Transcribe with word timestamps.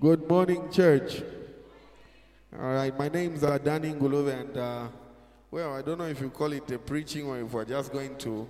Good 0.00 0.28
morning, 0.28 0.70
church. 0.70 1.24
All 2.56 2.72
right, 2.72 2.96
my 2.96 3.08
name's 3.08 3.42
uh, 3.42 3.58
Danny 3.58 3.92
Ngulube, 3.92 4.32
and 4.32 4.56
uh, 4.56 4.86
well, 5.50 5.74
I 5.74 5.82
don't 5.82 5.98
know 5.98 6.04
if 6.04 6.20
you 6.20 6.30
call 6.30 6.52
it 6.52 6.70
a 6.70 6.78
preaching 6.78 7.26
or 7.26 7.40
if 7.40 7.52
we're 7.52 7.64
just 7.64 7.92
going 7.92 8.16
to, 8.18 8.46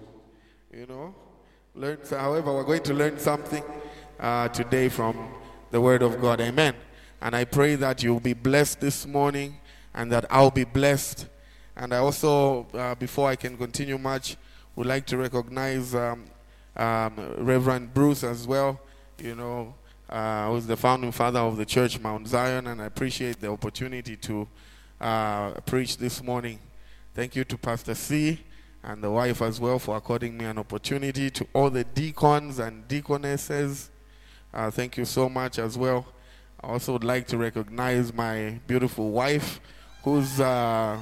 you 0.71 0.85
know, 0.85 1.15
learn. 1.75 1.97
However, 2.11 2.53
we're 2.53 2.65
going 2.65 2.83
to 2.83 2.93
learn 2.93 3.19
something 3.19 3.65
uh, 4.21 4.49
today 4.49 4.91
from 4.91 5.17
the 5.71 5.81
Word 5.81 6.03
of 6.03 6.21
God. 6.21 6.43
Amen. 6.43 6.75
And 7.23 7.35
I 7.35 7.47
pray 7.47 7.77
that 7.77 8.03
you'll 8.03 8.21
be 8.21 8.35
blessed 8.35 8.83
this 8.83 9.07
morning 9.07 9.57
and 9.95 10.13
that 10.13 10.27
I'll 10.29 10.51
be 10.51 10.65
blessed. 10.65 11.29
And 11.79 11.95
I 11.95 11.97
also, 11.97 12.67
uh, 12.75 12.95
before 12.95 13.31
I 13.31 13.37
can 13.37 13.57
continue 13.57 13.97
much, 13.97 14.37
would 14.77 14.87
like 14.87 15.07
to 15.07 15.17
recognize 15.17 15.95
um, 15.95 16.27
um, 16.77 17.15
Reverend 17.39 17.95
Bruce 17.95 18.23
as 18.23 18.47
well, 18.47 18.79
you 19.19 19.35
know, 19.35 19.75
uh, 20.09 20.49
who's 20.49 20.67
the 20.67 20.77
founding 20.77 21.13
father 21.13 21.41
of 21.41 21.57
the 21.57 21.67
church, 21.67 22.01
Mount 22.01 22.27
Zion, 22.29 22.67
and 22.67 22.81
I 22.81 22.87
appreciate 22.87 23.41
the 23.41 23.51
opportunity 23.51 24.17
to 24.17 24.49
uh, 25.01 25.51
preach 25.67 25.99
this 25.99 26.23
morning. 26.23 26.59
Thank 27.15 27.37
you 27.37 27.45
to 27.45 27.59
Pastor 27.59 27.95
C 27.95 28.41
and 28.83 29.03
the 29.03 29.11
wife 29.11 29.43
as 29.43 29.61
well 29.61 29.79
for 29.79 29.97
according 29.97 30.39
me 30.39 30.45
an 30.45 30.59
opportunity, 30.59 31.31
to 31.31 31.47
all 31.53 31.69
the 31.69 31.85
deacons 31.85 32.59
and 32.59 32.87
deaconesses. 32.89 33.91
Uh, 34.53 34.71
thank 34.71 34.97
you 34.97 35.05
so 35.05 35.29
much 35.29 35.59
as 35.59 35.77
well. 35.77 36.07
I 36.63 36.69
also 36.69 36.95
would 36.95 37.05
like 37.05 37.27
to 37.29 37.37
recognize 37.37 38.13
my 38.13 38.59
beautiful 38.67 39.11
wife, 39.11 39.61
who's. 40.03 40.41
Uh, 40.41 40.99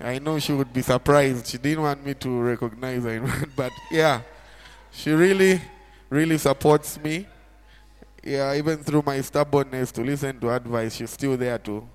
I 0.00 0.20
know 0.20 0.38
she 0.38 0.52
would 0.52 0.72
be 0.72 0.82
surprised. 0.82 1.48
She 1.48 1.58
didn't 1.58 1.82
want 1.82 2.04
me 2.06 2.14
to 2.14 2.40
recognize 2.40 3.02
her, 3.02 3.46
but 3.56 3.72
yeah, 3.90 4.20
she 4.92 5.10
really, 5.10 5.60
really 6.08 6.38
supports 6.38 7.00
me. 7.00 7.26
Yeah, 8.22 8.54
even 8.54 8.78
through 8.78 9.02
my 9.06 9.20
stubbornness 9.20 9.92
to 9.92 10.02
listen 10.02 10.38
to 10.40 10.50
advice, 10.50 10.96
she's 10.96 11.10
still 11.10 11.36
there 11.36 11.58
to, 11.58 11.88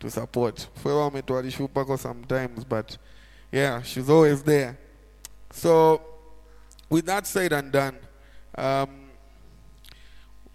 to 0.00 0.10
support. 0.10 0.68
Me 0.84 1.22
to 1.22 1.96
sometimes, 1.96 2.64
but 2.64 2.98
yeah, 3.50 3.82
she's 3.82 4.08
always 4.08 4.42
there. 4.42 4.78
So, 5.50 6.00
with 6.88 7.06
that 7.06 7.26
said 7.26 7.52
and 7.52 7.72
done, 7.72 7.96
um, 8.56 9.10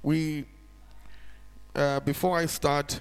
we 0.03 0.45
uh, 1.75 2.00
before 2.00 2.38
I 2.38 2.45
start, 2.47 3.00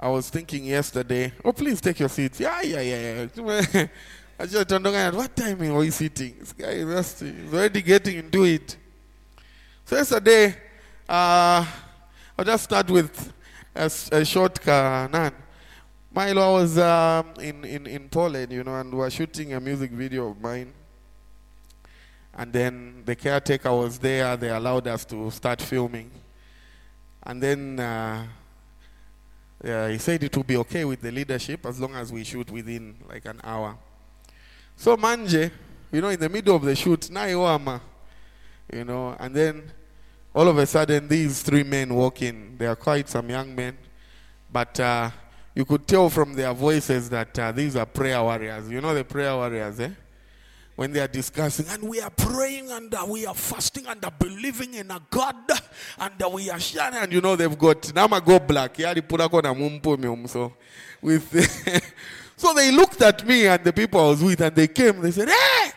I 0.00 0.08
was 0.08 0.30
thinking 0.30 0.64
yesterday. 0.64 1.32
Oh, 1.44 1.52
please 1.52 1.80
take 1.80 2.00
your 2.00 2.08
seats. 2.08 2.40
Yeah, 2.40 2.60
yeah, 2.62 2.80
yeah, 2.80 3.26
yeah. 3.34 3.86
I 4.38 4.46
just 4.46 4.68
turned 4.68 4.86
around. 4.86 5.16
What 5.16 5.34
time 5.34 5.60
are 5.60 5.84
you 5.84 5.90
sitting? 5.90 6.36
This 6.38 6.52
guy 6.52 6.70
is 6.70 7.22
already 7.52 7.82
getting 7.82 8.18
into 8.18 8.44
it. 8.44 8.76
So 9.84 9.96
yesterday, 9.96 10.54
uh, 11.08 11.64
I'll 12.38 12.44
just 12.44 12.64
start 12.64 12.90
with 12.90 13.32
a, 13.74 13.90
a 14.12 14.24
short 14.24 14.60
canon. 14.60 15.32
Milo 16.12 16.42
I 16.42 16.52
was 16.60 16.78
um, 16.78 17.34
in, 17.40 17.64
in, 17.64 17.86
in 17.86 18.08
Poland, 18.08 18.50
you 18.50 18.64
know, 18.64 18.74
and 18.74 18.92
we 18.92 18.98
were 18.98 19.10
shooting 19.10 19.52
a 19.52 19.60
music 19.60 19.90
video 19.90 20.30
of 20.30 20.40
mine. 20.40 20.72
And 22.34 22.52
then 22.52 23.02
the 23.04 23.14
caretaker 23.14 23.72
was 23.72 23.98
there. 23.98 24.36
They 24.36 24.50
allowed 24.50 24.86
us 24.88 25.04
to 25.06 25.30
start 25.30 25.60
filming. 25.62 26.10
And 27.22 27.42
then 27.42 27.80
uh, 27.80 28.26
yeah, 29.64 29.88
he 29.88 29.98
said 29.98 30.22
it 30.22 30.36
would 30.36 30.46
be 30.46 30.56
okay 30.58 30.84
with 30.84 31.00
the 31.00 31.10
leadership 31.10 31.64
as 31.66 31.80
long 31.80 31.94
as 31.94 32.12
we 32.12 32.24
shoot 32.24 32.50
within 32.50 32.96
like 33.08 33.24
an 33.24 33.40
hour. 33.42 33.76
So 34.76 34.96
Manje, 34.96 35.50
you 35.90 36.00
know, 36.00 36.08
in 36.08 36.20
the 36.20 36.28
middle 36.28 36.56
of 36.56 36.62
the 36.62 36.74
shoot, 36.74 37.10
na 37.10 37.24
you 37.24 38.84
know, 38.84 39.16
and 39.18 39.34
then 39.34 39.72
all 40.36 40.48
of 40.48 40.58
a 40.58 40.66
sudden 40.66 41.08
these 41.08 41.40
three 41.42 41.64
men 41.64 41.94
walk 41.94 42.20
in. 42.20 42.58
They 42.58 42.66
are 42.66 42.76
quite 42.76 43.08
some 43.08 43.30
young 43.30 43.54
men, 43.54 43.78
but 44.52 44.78
uh, 44.78 45.10
you 45.54 45.64
could 45.64 45.86
tell 45.86 46.10
from 46.10 46.34
their 46.34 46.52
voices 46.52 47.08
that 47.08 47.38
uh, 47.38 47.52
these 47.52 47.74
are 47.74 47.86
prayer 47.86 48.22
warriors. 48.22 48.68
You 48.70 48.82
know 48.82 48.94
the 48.94 49.02
prayer 49.02 49.34
warriors, 49.34 49.80
eh? 49.80 49.92
when 50.74 50.92
they 50.92 51.00
are 51.00 51.08
discussing, 51.08 51.64
and 51.70 51.88
we 51.88 52.02
are 52.02 52.10
praying 52.10 52.70
and 52.70 52.94
uh, 52.94 53.06
we 53.08 53.24
are 53.24 53.34
fasting 53.34 53.86
and 53.86 54.04
uh, 54.04 54.10
believing 54.18 54.74
in 54.74 54.90
a 54.90 55.00
God 55.08 55.36
and 55.98 56.22
uh, 56.22 56.28
we 56.28 56.50
are 56.50 56.60
sharing, 56.60 56.96
and 56.96 57.10
you 57.10 57.22
know 57.22 57.34
they've 57.34 57.58
got 57.58 57.94
Nama 57.94 58.20
go 58.20 58.38
black, 58.38 58.76
so 58.76 60.52
with 61.00 61.94
so 62.36 62.52
they 62.52 62.70
looked 62.72 63.00
at 63.00 63.26
me 63.26 63.46
and 63.46 63.64
the 63.64 63.72
people 63.72 64.00
I 64.00 64.08
was 64.10 64.22
with, 64.22 64.42
and 64.42 64.54
they 64.54 64.68
came, 64.68 65.00
they 65.00 65.12
said, 65.12 65.30
Hey, 65.30 65.70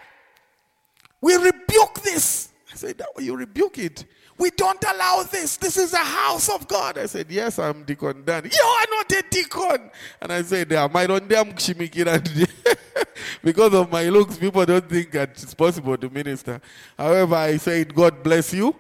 we 1.21 1.35
rebuke 1.35 2.01
this. 2.03 2.49
I 2.73 2.75
said, 2.75 3.01
You 3.19 3.37
rebuke 3.37 3.77
it. 3.77 4.03
We 4.39 4.51
don't 4.51 4.81
allow 4.85 5.23
this. 5.23 5.57
This 5.57 5.75
is 5.75 5.91
a 5.91 5.97
house 5.97 6.47
of 6.47 6.65
God. 6.65 6.97
I 6.97 7.07
said, 7.07 7.29
Yes, 7.29 7.59
I'm 7.59 7.83
Deacon 7.83 8.23
Dan. 8.23 8.45
You 8.45 8.63
are 8.63 8.85
not 8.89 9.11
a 9.11 9.23
deacon. 9.29 9.91
And 10.21 10.31
I 10.31 10.41
said, 10.43 10.71
Yeah, 10.71 10.87
my 10.91 11.05
damn 11.05 11.53
Because 13.43 13.73
of 13.73 13.91
my 13.91 14.07
looks, 14.07 14.37
people 14.37 14.65
don't 14.65 14.87
think 14.89 15.11
that 15.11 15.31
it's 15.31 15.53
possible 15.53 15.97
to 15.97 16.09
minister. 16.09 16.61
However, 16.97 17.35
I 17.35 17.57
said, 17.57 17.93
God 17.93 18.23
bless 18.23 18.53
you. 18.53 18.73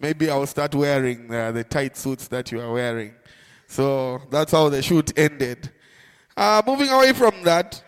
Maybe 0.00 0.28
I'll 0.28 0.46
start 0.46 0.74
wearing 0.74 1.32
uh, 1.32 1.52
the 1.52 1.62
tight 1.62 1.96
suits 1.96 2.26
that 2.28 2.50
you 2.50 2.60
are 2.60 2.72
wearing. 2.72 3.14
So 3.68 4.20
that's 4.30 4.50
how 4.50 4.68
the 4.68 4.82
shoot 4.82 5.16
ended. 5.16 5.70
Uh, 6.36 6.60
moving 6.66 6.88
away 6.88 7.12
from 7.12 7.40
that, 7.44 7.80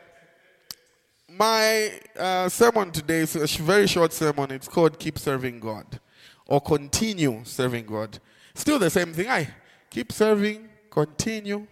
my 1.28 1.90
uh, 2.16 2.48
sermon 2.48 2.92
today 2.92 3.18
is 3.18 3.34
a 3.34 3.62
very 3.62 3.88
short 3.88 4.12
sermon. 4.12 4.52
It's 4.52 4.68
called 4.68 4.96
Keep 5.00 5.18
Serving 5.18 5.58
God 5.58 5.98
or 6.48 6.60
continue 6.60 7.40
serving 7.44 7.86
God. 7.86 8.18
Still 8.54 8.78
the 8.78 8.90
same 8.90 9.12
thing. 9.12 9.28
I 9.28 9.48
keep 9.90 10.12
serving, 10.12 10.68
continue, 10.90 11.66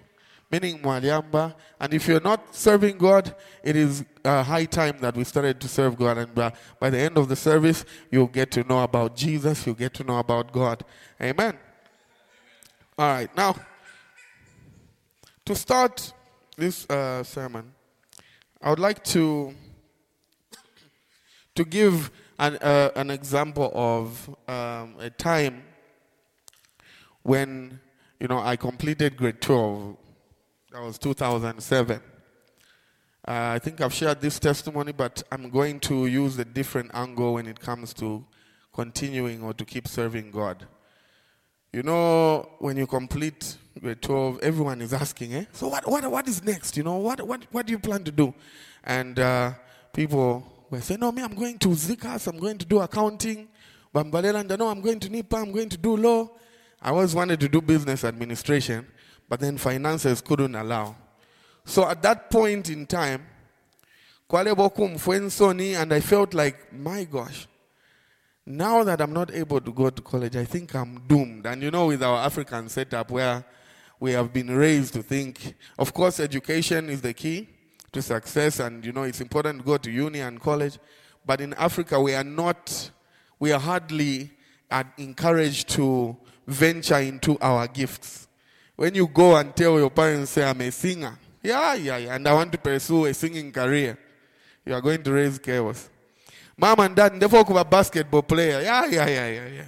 meaning 0.50 0.78
mwaliamba. 0.80 1.54
And 1.80 1.94
if 1.94 2.06
you're 2.08 2.20
not 2.20 2.54
serving 2.54 2.98
God, 2.98 3.34
it 3.62 3.76
is 3.76 4.04
a 4.24 4.42
high 4.42 4.64
time 4.64 4.98
that 5.00 5.16
we 5.16 5.24
started 5.24 5.60
to 5.60 5.68
serve 5.68 5.96
God. 5.96 6.18
And 6.18 6.34
by, 6.34 6.52
by 6.78 6.90
the 6.90 6.98
end 6.98 7.16
of 7.18 7.28
the 7.28 7.36
service, 7.36 7.84
you'll 8.10 8.26
get 8.26 8.50
to 8.52 8.64
know 8.64 8.82
about 8.82 9.16
Jesus, 9.16 9.66
you'll 9.66 9.74
get 9.74 9.94
to 9.94 10.04
know 10.04 10.18
about 10.18 10.52
God. 10.52 10.84
Amen. 11.20 11.56
All 12.98 13.08
right, 13.08 13.36
now, 13.36 13.56
to 15.44 15.54
start 15.54 16.12
this 16.56 16.88
uh, 16.88 17.22
sermon, 17.24 17.72
I 18.62 18.70
would 18.70 18.78
like 18.78 19.02
to 19.04 19.54
to 21.54 21.64
give 21.64 22.10
an, 22.38 22.56
uh, 22.56 22.90
an 22.96 23.10
example 23.10 23.70
of 23.74 24.28
um, 24.48 24.96
a 24.98 25.10
time 25.10 25.62
when, 27.22 27.80
you 28.20 28.28
know, 28.28 28.38
I 28.38 28.56
completed 28.56 29.16
grade 29.16 29.40
12. 29.40 29.96
That 30.72 30.82
was 30.82 30.98
2007. 30.98 31.96
Uh, 31.96 32.00
I 33.26 33.58
think 33.58 33.80
I've 33.80 33.94
shared 33.94 34.20
this 34.20 34.38
testimony, 34.38 34.92
but 34.92 35.22
I'm 35.32 35.48
going 35.48 35.80
to 35.80 36.06
use 36.06 36.38
a 36.38 36.44
different 36.44 36.90
angle 36.92 37.34
when 37.34 37.46
it 37.46 37.58
comes 37.58 37.94
to 37.94 38.24
continuing 38.72 39.42
or 39.42 39.54
to 39.54 39.64
keep 39.64 39.88
serving 39.88 40.30
God. 40.30 40.66
You 41.72 41.82
know, 41.82 42.50
when 42.58 42.76
you 42.76 42.86
complete 42.86 43.56
grade 43.80 44.02
12, 44.02 44.40
everyone 44.42 44.82
is 44.82 44.92
asking, 44.92 45.34
eh? 45.34 45.44
So 45.52 45.68
what, 45.68 45.88
what, 45.88 46.08
what 46.10 46.28
is 46.28 46.44
next? 46.44 46.76
You 46.76 46.82
know, 46.82 46.98
what, 46.98 47.26
what, 47.26 47.46
what 47.50 47.66
do 47.66 47.72
you 47.72 47.78
plan 47.78 48.04
to 48.04 48.12
do? 48.12 48.34
And 48.84 49.18
uh, 49.18 49.52
people 49.92 50.53
we 50.74 50.80
say, 50.80 50.96
no, 50.96 51.12
me, 51.12 51.22
I'm 51.22 51.34
going 51.34 51.58
to 51.58 51.68
ZCAS, 51.68 52.28
I'm 52.28 52.38
going 52.38 52.58
to 52.58 52.66
do 52.66 52.80
accounting. 52.80 53.48
Bambalelanda, 53.94 54.58
no, 54.58 54.68
I'm 54.68 54.80
going 54.80 55.00
to 55.00 55.08
NIPA, 55.08 55.36
I'm 55.36 55.52
going 55.52 55.68
to 55.68 55.76
do 55.76 55.96
law. 55.96 56.28
I 56.82 56.90
always 56.90 57.14
wanted 57.14 57.40
to 57.40 57.48
do 57.48 57.60
business 57.60 58.04
administration, 58.04 58.86
but 59.28 59.40
then 59.40 59.56
finances 59.56 60.20
couldn't 60.20 60.54
allow. 60.54 60.96
So 61.64 61.88
at 61.88 62.02
that 62.02 62.30
point 62.30 62.68
in 62.70 62.86
time, 62.86 63.26
and 64.30 64.48
I 65.92 66.00
felt 66.00 66.34
like, 66.34 66.72
my 66.72 67.04
gosh, 67.04 67.46
now 68.46 68.84
that 68.84 69.00
I'm 69.00 69.12
not 69.12 69.32
able 69.32 69.60
to 69.60 69.72
go 69.72 69.90
to 69.90 70.02
college, 70.02 70.36
I 70.36 70.44
think 70.44 70.74
I'm 70.74 71.06
doomed. 71.06 71.46
And 71.46 71.62
you 71.62 71.70
know, 71.70 71.86
with 71.86 72.02
our 72.02 72.18
African 72.18 72.68
setup 72.68 73.10
where 73.10 73.44
we 74.00 74.12
have 74.12 74.32
been 74.32 74.50
raised 74.50 74.94
to 74.94 75.02
think, 75.02 75.54
of 75.78 75.94
course, 75.94 76.20
education 76.20 76.90
is 76.90 77.00
the 77.00 77.14
key, 77.14 77.48
to 77.94 78.02
success, 78.02 78.60
and 78.60 78.84
you 78.84 78.92
know, 78.92 79.04
it's 79.04 79.20
important 79.20 79.60
to 79.60 79.64
go 79.64 79.76
to 79.78 79.90
uni 79.90 80.20
and 80.20 80.40
college. 80.40 80.78
But 81.24 81.40
in 81.40 81.54
Africa, 81.54 81.98
we 82.00 82.14
are 82.14 82.24
not, 82.24 82.90
we 83.38 83.52
are 83.52 83.60
hardly 83.60 84.30
encouraged 84.98 85.70
to 85.70 86.16
venture 86.46 86.98
into 86.98 87.38
our 87.40 87.66
gifts. 87.66 88.28
When 88.76 88.94
you 88.94 89.06
go 89.06 89.36
and 89.36 89.54
tell 89.56 89.78
your 89.78 89.90
parents, 89.90 90.32
say, 90.32 90.44
I'm 90.44 90.60
a 90.60 90.70
singer, 90.70 91.18
yeah, 91.42 91.74
yeah, 91.74 91.96
yeah, 91.96 92.14
and 92.14 92.28
I 92.28 92.34
want 92.34 92.52
to 92.52 92.58
pursue 92.58 93.06
a 93.06 93.14
singing 93.14 93.52
career, 93.52 93.96
you 94.66 94.74
are 94.74 94.80
going 94.80 95.02
to 95.02 95.12
raise 95.12 95.38
chaos. 95.38 95.88
Mom 96.56 96.80
and 96.80 96.94
dad, 96.94 97.18
they 97.18 97.28
talk 97.28 97.48
about 97.50 97.70
basketball 97.70 98.22
player, 98.22 98.60
yeah, 98.60 98.84
yeah, 98.86 99.06
yeah, 99.06 99.28
yeah, 99.28 99.48
yeah. 99.48 99.64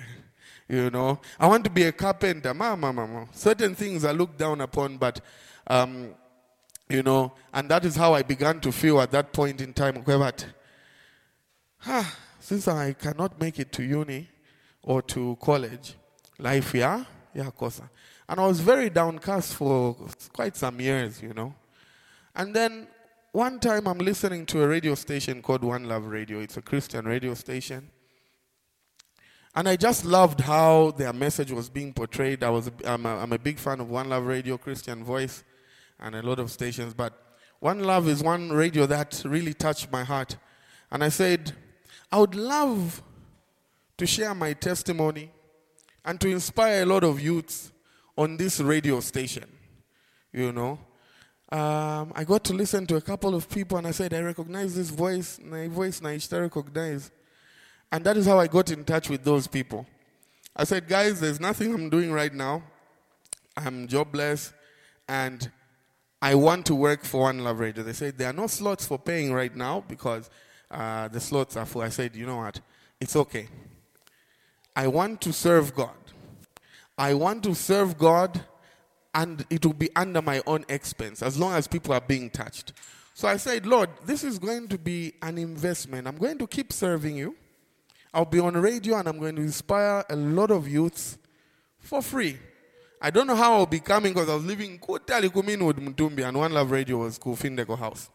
You 0.68 0.90
know, 0.90 1.20
I 1.38 1.46
want 1.46 1.62
to 1.64 1.70
be 1.70 1.84
a 1.84 1.92
carpenter, 1.92 2.52
mama, 2.52 2.92
mama. 2.92 3.28
Certain 3.32 3.74
things 3.74 4.04
are 4.04 4.12
looked 4.12 4.36
down 4.36 4.60
upon, 4.60 4.96
but 4.96 5.20
um, 5.68 6.10
you 6.88 7.02
know, 7.02 7.32
and 7.52 7.68
that 7.70 7.84
is 7.84 7.96
how 7.96 8.14
I 8.14 8.22
began 8.22 8.60
to 8.60 8.72
feel 8.72 9.00
at 9.00 9.10
that 9.12 9.32
point 9.32 9.60
in 9.60 9.72
time. 9.72 10.02
But, 10.04 10.46
since 12.40 12.68
I 12.68 12.92
cannot 12.92 13.40
make 13.40 13.58
it 13.58 13.72
to 13.72 13.82
uni 13.82 14.28
or 14.82 15.02
to 15.02 15.36
college, 15.40 15.94
life, 16.38 16.74
yeah, 16.74 17.04
yakosa. 17.34 17.88
And 18.28 18.40
I 18.40 18.46
was 18.46 18.60
very 18.60 18.90
downcast 18.90 19.54
for 19.54 19.96
quite 20.32 20.56
some 20.56 20.80
years, 20.80 21.22
you 21.22 21.32
know. 21.32 21.54
And 22.34 22.54
then 22.54 22.88
one 23.32 23.58
time 23.60 23.86
I'm 23.86 23.98
listening 23.98 24.46
to 24.46 24.62
a 24.62 24.68
radio 24.68 24.94
station 24.94 25.42
called 25.42 25.62
One 25.62 25.84
Love 25.84 26.06
Radio. 26.06 26.40
It's 26.40 26.56
a 26.56 26.62
Christian 26.62 27.04
radio 27.04 27.34
station. 27.34 27.90
And 29.54 29.68
I 29.68 29.76
just 29.76 30.04
loved 30.04 30.40
how 30.40 30.90
their 30.92 31.12
message 31.12 31.50
was 31.50 31.68
being 31.68 31.92
portrayed. 31.92 32.44
I 32.44 32.50
was, 32.50 32.70
I'm, 32.84 33.06
a, 33.06 33.16
I'm 33.16 33.32
a 33.32 33.38
big 33.38 33.58
fan 33.58 33.80
of 33.80 33.88
One 33.88 34.10
Love 34.10 34.26
Radio, 34.26 34.58
Christian 34.58 35.02
Voice, 35.02 35.44
and 36.00 36.14
a 36.14 36.22
lot 36.22 36.38
of 36.38 36.50
stations. 36.50 36.94
But 36.94 37.12
One 37.60 37.80
Love 37.80 38.08
is 38.08 38.22
one 38.22 38.50
radio 38.50 38.86
that 38.86 39.22
really 39.24 39.54
touched 39.54 39.90
my 39.90 40.04
heart. 40.04 40.36
And 40.90 41.02
I 41.02 41.08
said, 41.08 41.52
I 42.10 42.18
would 42.18 42.34
love 42.34 43.02
to 43.98 44.06
share 44.06 44.34
my 44.34 44.52
testimony 44.52 45.30
and 46.04 46.20
to 46.20 46.28
inspire 46.28 46.82
a 46.82 46.86
lot 46.86 47.02
of 47.02 47.20
youths 47.20 47.72
on 48.16 48.36
this 48.36 48.60
radio 48.60 49.00
station. 49.00 49.44
You 50.32 50.52
know, 50.52 50.78
um, 51.50 52.12
I 52.14 52.24
got 52.24 52.44
to 52.44 52.52
listen 52.52 52.86
to 52.86 52.96
a 52.96 53.00
couple 53.00 53.34
of 53.34 53.48
people 53.48 53.78
and 53.78 53.86
I 53.86 53.90
said, 53.92 54.12
I 54.12 54.20
recognize 54.20 54.74
this 54.74 54.90
voice, 54.90 55.38
my 55.42 55.68
voice, 55.68 56.00
my 56.00 56.18
I 56.32 56.36
recognize. 56.38 57.10
And 57.90 58.04
that 58.04 58.16
is 58.16 58.26
how 58.26 58.38
I 58.38 58.46
got 58.46 58.70
in 58.70 58.84
touch 58.84 59.08
with 59.08 59.24
those 59.24 59.46
people. 59.46 59.86
I 60.54 60.64
said, 60.64 60.88
guys, 60.88 61.20
there's 61.20 61.40
nothing 61.40 61.72
I'm 61.72 61.88
doing 61.88 62.10
right 62.10 62.32
now. 62.32 62.62
I'm 63.56 63.86
jobless 63.86 64.52
and 65.08 65.50
I 66.20 66.34
want 66.34 66.66
to 66.66 66.74
work 66.74 67.04
for 67.04 67.22
One 67.22 67.44
Love 67.44 67.60
Radio. 67.60 67.82
They 67.82 67.92
said, 67.92 68.16
there 68.16 68.30
are 68.30 68.32
no 68.32 68.46
slots 68.46 68.86
for 68.86 68.98
paying 68.98 69.32
right 69.32 69.54
now 69.54 69.84
because 69.86 70.30
uh, 70.70 71.08
the 71.08 71.20
slots 71.20 71.56
are 71.56 71.66
full. 71.66 71.82
I 71.82 71.90
said, 71.90 72.16
you 72.16 72.26
know 72.26 72.38
what? 72.38 72.60
It's 73.00 73.16
okay. 73.16 73.48
I 74.74 74.88
want 74.88 75.20
to 75.22 75.32
serve 75.32 75.74
God. 75.74 75.94
I 76.98 77.14
want 77.14 77.42
to 77.44 77.54
serve 77.54 77.98
God 77.98 78.40
and 79.14 79.44
it 79.50 79.64
will 79.64 79.74
be 79.74 79.90
under 79.96 80.22
my 80.22 80.42
own 80.46 80.64
expense 80.68 81.22
as 81.22 81.38
long 81.38 81.52
as 81.52 81.66
people 81.66 81.92
are 81.92 82.00
being 82.00 82.30
touched. 82.30 82.72
So 83.14 83.28
I 83.28 83.36
said, 83.38 83.64
Lord, 83.64 83.90
this 84.04 84.24
is 84.24 84.38
going 84.38 84.68
to 84.68 84.78
be 84.78 85.14
an 85.22 85.38
investment. 85.38 86.06
I'm 86.06 86.16
going 86.16 86.38
to 86.38 86.46
keep 86.46 86.72
serving 86.72 87.16
you. 87.16 87.34
I'll 88.12 88.26
be 88.26 88.40
on 88.40 88.54
radio 88.54 88.98
and 88.98 89.08
I'm 89.08 89.18
going 89.18 89.36
to 89.36 89.42
inspire 89.42 90.04
a 90.08 90.16
lot 90.16 90.50
of 90.50 90.68
youths 90.68 91.18
for 91.78 92.02
free. 92.02 92.38
I 93.00 93.10
don't 93.10 93.26
know 93.26 93.36
how 93.36 93.54
I'll 93.54 93.66
be 93.66 93.80
coming 93.80 94.14
because 94.14 94.28
I 94.28 94.34
was 94.34 94.44
living 94.44 94.72
in 94.72 94.78
Kutali 94.78 95.28
Kumin 95.28 95.66
with 95.66 95.76
Mutumbi 95.76 96.26
and 96.26 96.36
One 96.38 96.52
Love 96.52 96.70
Radio 96.70 96.98
was 96.98 97.18
Kufindeko 97.18 97.78
House. 97.78 98.08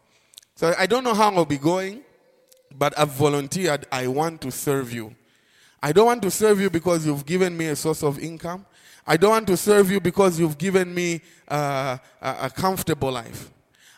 So 0.56 0.74
I 0.76 0.86
don't 0.86 1.04
know 1.04 1.14
how 1.14 1.34
I'll 1.34 1.44
be 1.44 1.58
going, 1.58 2.02
but 2.76 2.98
I've 2.98 3.10
volunteered. 3.10 3.86
I 3.92 4.06
want 4.08 4.40
to 4.42 4.50
serve 4.50 4.92
you. 4.92 5.14
I 5.82 5.92
don't 5.92 6.06
want 6.06 6.22
to 6.22 6.30
serve 6.30 6.60
you 6.60 6.70
because 6.70 7.06
you've 7.06 7.26
given 7.26 7.56
me 7.56 7.66
a 7.66 7.76
source 7.76 8.02
of 8.02 8.18
income. 8.18 8.66
I 9.06 9.16
don't 9.16 9.30
want 9.30 9.46
to 9.48 9.56
serve 9.56 9.90
you 9.90 10.00
because 10.00 10.38
you've 10.38 10.58
given 10.58 10.94
me 10.94 11.22
uh, 11.48 11.98
a, 12.20 12.36
a 12.42 12.50
comfortable 12.50 13.10
life. 13.10 13.50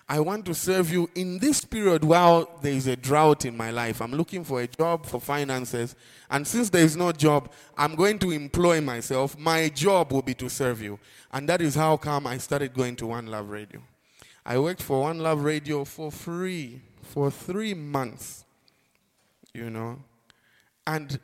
I 0.06 0.20
want 0.20 0.44
to 0.46 0.54
serve 0.54 0.92
you 0.92 1.08
in 1.14 1.38
this 1.38 1.64
period 1.64 2.04
while 2.04 2.58
there 2.60 2.72
is 2.72 2.86
a 2.86 2.96
drought 2.96 3.46
in 3.46 3.56
my 3.56 3.70
life. 3.70 4.02
I'm 4.02 4.12
looking 4.12 4.44
for 4.44 4.60
a 4.60 4.66
job 4.66 5.06
for 5.06 5.18
finances. 5.18 5.96
And 6.30 6.46
since 6.46 6.68
there 6.68 6.84
is 6.84 6.94
no 6.94 7.10
job, 7.12 7.50
I'm 7.78 7.94
going 7.94 8.18
to 8.18 8.30
employ 8.30 8.82
myself. 8.82 9.38
My 9.38 9.70
job 9.70 10.12
will 10.12 10.20
be 10.20 10.34
to 10.34 10.50
serve 10.50 10.82
you. 10.82 10.98
And 11.32 11.48
that 11.48 11.62
is 11.62 11.74
how 11.74 11.96
come 11.96 12.26
I 12.26 12.36
started 12.36 12.74
going 12.74 12.96
to 12.96 13.06
One 13.06 13.28
Love 13.28 13.48
Radio. 13.48 13.80
I 14.44 14.58
worked 14.58 14.82
for 14.82 15.00
One 15.00 15.20
Love 15.20 15.42
Radio 15.42 15.84
for 15.84 16.12
free 16.12 16.82
for 17.00 17.30
three 17.30 17.72
months, 17.72 18.44
you 19.54 19.70
know. 19.70 20.02
And 20.86 21.18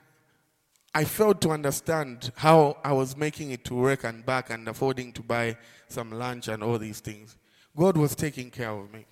I 0.94 1.04
failed 1.04 1.42
to 1.42 1.50
understand 1.50 2.32
how 2.36 2.78
I 2.82 2.92
was 2.92 3.14
making 3.14 3.50
it 3.50 3.64
to 3.66 3.74
work 3.74 4.04
and 4.04 4.24
back 4.24 4.48
and 4.48 4.66
affording 4.68 5.12
to 5.12 5.22
buy 5.22 5.58
some 5.88 6.12
lunch 6.12 6.48
and 6.48 6.62
all 6.62 6.78
these 6.78 7.00
things. 7.00 7.36
God 7.76 7.96
was 7.96 8.14
taking 8.14 8.50
care 8.50 8.70
of 8.70 8.93
me. 8.93 9.06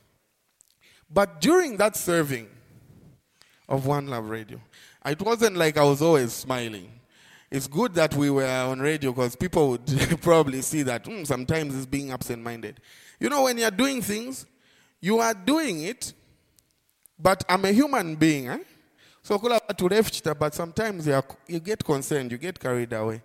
But 1.11 1.41
during 1.41 1.77
that 1.79 1.97
serving 1.97 2.49
of 3.69 3.87
One 3.87 4.09
Love 4.09 4.29
Radio, 4.29 4.61
it 5.07 5.21
wasn't 5.23 5.57
like 5.57 5.77
I 5.77 5.85
was 5.85 6.03
always 6.03 6.33
smiling. 6.33 6.91
It's 7.51 7.67
good 7.67 7.95
that 7.95 8.15
we 8.15 8.29
were 8.29 8.47
on 8.47 8.81
radio 8.81 9.13
because 9.13 9.35
people 9.35 9.71
would 9.71 9.87
probably 10.21 10.61
see 10.61 10.83
that 10.83 11.05
mm, 11.05 11.27
sometimes 11.27 11.75
it's 11.75 11.87
being 11.87 12.13
absent 12.13 12.43
minded. 12.43 12.81
You 13.19 13.31
know, 13.31 13.45
when 13.45 13.57
you're 13.57 13.71
doing 13.71 14.03
things, 14.03 14.45
you 15.01 15.19
are 15.19 15.33
doing 15.33 15.83
it, 15.83 16.13
but 17.19 17.45
I'm 17.49 17.65
a 17.65 17.73
human 17.73 18.17
being. 18.17 18.49
Eh? 18.49 18.59
So 19.23 19.39
but 19.39 20.55
sometimes 20.55 21.07
you, 21.07 21.15
are, 21.15 21.25
you 21.47 21.61
get 21.61 21.85
concerned, 21.85 22.33
you 22.33 22.39
get 22.39 22.59
carried 22.59 22.93
away. 22.93 23.23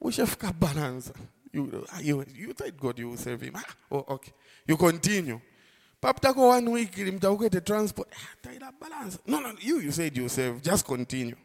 we 0.00 0.10
Ushafika 0.10 0.58
balance. 0.58 1.12
You, 1.54 1.86
you, 2.02 2.24
you 2.34 2.52
thank 2.52 2.76
God 2.80 2.98
you 2.98 3.10
will 3.10 3.16
serve 3.16 3.40
him. 3.42 3.52
Ah, 3.54 3.64
oh, 3.92 4.04
okay. 4.08 4.32
You 4.66 4.76
continue. 4.76 5.40
Paptako 6.02 6.48
one 6.48 6.70
week, 6.72 6.92
the 6.96 7.62
transport. 7.64 8.08
Ah, 8.12 8.72
balance. 8.80 9.20
No, 9.24 9.38
no, 9.38 9.52
you, 9.60 9.78
you 9.78 9.92
said 9.92 10.16
you 10.16 10.28
serve. 10.28 10.60
Just 10.60 10.84
continue. 10.84 11.36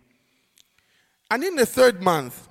And 1.30 1.44
in 1.44 1.56
the 1.56 1.66
third 1.68 2.02
month, 2.02 2.48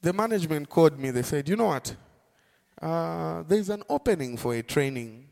the 0.00 0.12
management 0.12 0.68
called 0.68 1.00
me. 1.00 1.10
They 1.10 1.22
said, 1.22 1.48
you 1.48 1.56
know 1.56 1.66
what? 1.66 1.96
Uh, 2.80 3.42
there's 3.48 3.70
an 3.70 3.82
opening 3.88 4.36
for 4.36 4.54
a 4.54 4.62
training 4.62 5.26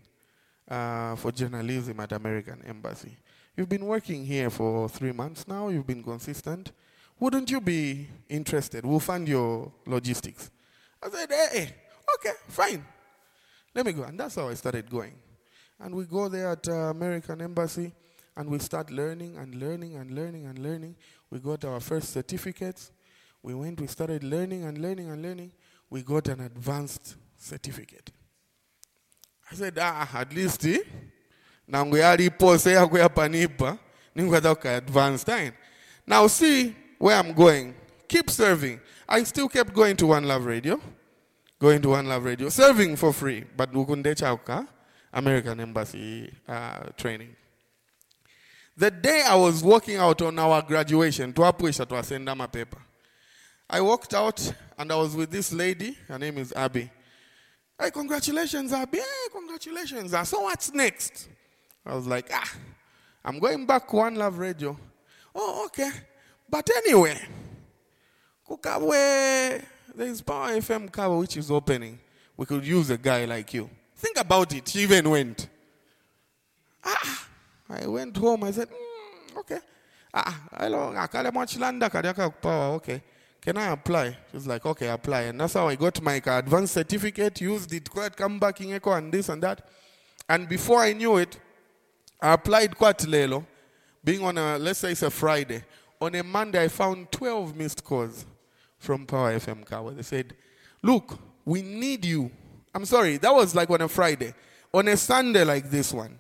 uh, 0.69 1.15
for 1.15 1.31
journalism 1.31 2.01
at 2.01 2.11
American 2.11 2.61
Embassy. 2.67 3.17
You've 3.57 3.69
been 3.69 3.87
working 3.87 4.27
here 4.27 4.51
for 4.51 4.89
three 4.89 5.13
months 5.13 5.47
now. 5.47 5.69
You've 5.69 5.87
been 5.87 6.03
consistent. 6.03 6.73
Wouldn't 7.23 7.53
you 7.53 7.61
be 7.61 8.09
interested? 8.29 8.85
We'll 8.85 8.99
fund 8.99 9.29
your 9.29 9.71
logistics. 9.87 10.51
I 11.01 11.09
said, 11.09 11.31
hey, 11.31 11.47
hey, 11.53 11.75
okay, 12.17 12.37
fine. 12.49 12.85
Let 13.73 13.87
me 13.87 13.93
go. 13.93 14.03
And 14.03 14.19
that's 14.19 14.35
how 14.35 14.49
I 14.49 14.55
started 14.55 14.91
going. 14.91 15.15
And 15.79 15.95
we 15.95 16.05
go 16.05 16.29
there 16.29 16.51
at 16.51 16.69
uh, 16.69 16.91
American 16.91 17.41
Embassy 17.41 17.93
and 18.37 18.51
we 18.51 18.59
start 18.59 18.91
learning 18.91 19.37
and 19.37 19.55
learning 19.55 19.95
and 19.95 20.11
learning 20.11 20.47
and 20.47 20.59
learning. 20.59 20.97
We 21.31 21.39
got 21.39 21.65
our 21.65 21.79
first 21.79 22.13
certificates. 22.13 22.91
We 23.41 23.55
went, 23.55 23.81
we 23.81 23.87
started 23.87 24.25
learning 24.25 24.65
and 24.65 24.79
learning 24.79 25.09
and 25.09 25.23
learning. 25.23 25.53
We 25.91 26.03
got 26.03 26.27
an 26.27 26.41
advanced 26.41 27.15
certificate. 27.39 28.11
I 29.49 29.55
said, 29.55 29.79
ah, 29.81 30.11
at 30.13 30.35
least 30.35 30.65
eh? 30.65 30.81
yako 31.69 32.99
yapanipa 32.99 33.79
ninkwata 34.17 34.61
ka 34.61 34.71
advanced 34.71 35.25
time. 35.25 35.53
Now 36.05 36.27
see 36.27 36.82
where 37.03 37.17
I'm 37.17 37.33
going. 37.33 37.75
Keep 38.07 38.31
serving. 38.31 38.81
I 39.09 39.25
still 39.25 39.49
kept 39.49 39.75
going 39.75 39.97
to 39.97 40.07
One 40.07 40.23
Love 40.23 40.47
Radio, 40.47 40.81
going 41.59 41.83
to 41.83 41.89
One 41.89 42.07
Love 42.07 42.23
Radio, 42.23 42.49
serving 42.49 42.95
for 42.95 43.13
free, 43.13 43.43
but 43.57 43.73
ukunde 43.73 44.15
chauka 44.15 44.69
American 45.13 45.59
Embassy 45.59 46.33
uh, 46.47 46.85
training. 46.97 47.35
The 48.77 48.93
day 48.93 49.25
I 49.27 49.35
was 49.35 49.65
walking 49.65 49.97
out 49.97 50.23
on 50.23 50.39
our 50.39 50.63
graduation, 50.63 51.33
to 51.33 51.41
Apuisha 51.41 51.79
to 51.79 51.97
twapwisha 51.97 52.25
twasenda 52.25 52.53
paper, 52.53 52.81
I 53.69 53.81
walked 53.81 54.15
out 54.15 54.55
and 54.79 54.93
I 54.93 54.95
was 54.95 55.17
with 55.17 55.33
this 55.33 55.53
lady, 55.53 55.99
her 56.07 56.21
name 56.21 56.39
is 56.39 56.53
Abby. 56.53 56.89
Hey, 57.81 57.91
congratulations, 57.91 58.73
Abby. 58.73 58.99
Hey, 58.99 59.29
congratulations. 59.33 60.15
So 60.29 60.43
what's 60.43 60.73
next? 60.73 61.29
I 61.85 61.97
was 61.97 62.07
like, 62.07 62.31
ah, 62.33 62.55
I'm 63.25 63.41
going 63.41 63.67
back 63.67 63.93
One 63.93 64.15
Love 64.15 64.39
Radio. 64.39 64.79
Oh, 65.35 65.65
okay. 65.67 65.91
But 66.53 66.69
anyway, 66.77 67.19
Kukawe, 68.47 69.65
there's 69.95 70.21
Power 70.21 70.51
FM 70.51 70.91
Kabwe 70.91 71.21
which 71.21 71.39
is 71.39 71.51
opening. 71.51 71.99
We 72.37 72.45
could 72.45 72.63
use 72.63 72.91
a 72.91 72.99
guy 72.99 73.25
like 73.25 73.55
you. 73.55 73.71
Think 73.97 74.19
about 74.21 74.55
it. 74.55 74.77
Even 74.77 75.09
went. 75.09 75.49
Ah, 76.85 77.27
I 77.71 77.87
went 77.87 78.15
home. 78.19 78.45
I 78.45 78.51
said, 78.51 78.69
mm, 78.69 79.39
okay. 79.39 79.61
Ah, 80.13 80.43
hello. 80.59 80.93
Power. 82.43 82.75
Okay. 82.75 83.03
Can 83.41 83.57
I 83.57 83.73
apply? 83.73 84.11
She 84.11 84.37
was 84.37 84.47
like, 84.47 84.67
okay, 84.67 84.89
apply. 84.89 85.23
And 85.23 85.41
that's 85.41 85.55
how 85.55 85.69
I 85.69 85.75
got 85.75 86.03
my 86.03 86.21
advanced 86.27 86.75
certificate, 86.75 87.41
used 87.41 87.73
it, 87.73 87.89
quite 87.89 88.15
come 88.15 88.39
back 88.39 88.61
in 88.61 88.75
Echo 88.75 88.93
and 88.93 89.11
this 89.11 89.31
and 89.31 89.43
that. 89.43 89.67
And 90.29 90.47
before 90.51 90.81
I 90.81 90.93
knew 90.93 91.17
it, 91.17 91.39
I 92.21 92.35
applied 92.35 92.77
quite 92.77 92.99
lelo, 92.99 93.47
being 94.05 94.23
on 94.23 94.37
a, 94.37 94.59
let's 94.59 94.81
say 94.81 94.93
it's 94.93 95.03
a 95.03 95.11
Friday. 95.11 95.65
On 96.03 96.13
a 96.17 96.25
Monday, 96.25 96.65
I 96.65 96.67
found 96.67 97.13
12 97.13 97.55
missed 97.55 97.85
calls 97.85 98.27
from 98.77 99.07
Power 99.07 99.35
FM 99.39 99.65
Kabwe. 99.65 99.95
They 99.95 100.03
said, 100.03 100.35
look, 100.83 101.17
we 101.45 101.63
need 101.63 102.05
you. 102.05 102.29
I'm 102.75 102.85
sorry, 102.85 103.19
that 103.19 103.33
was 103.33 103.55
like 103.55 103.71
on 103.71 103.83
a 103.83 103.87
Friday. 103.87 104.35
On 104.75 104.89
a 104.89 104.97
Sunday 104.97 105.45
like 105.45 105.71
this 105.71 105.93
one, 105.93 106.19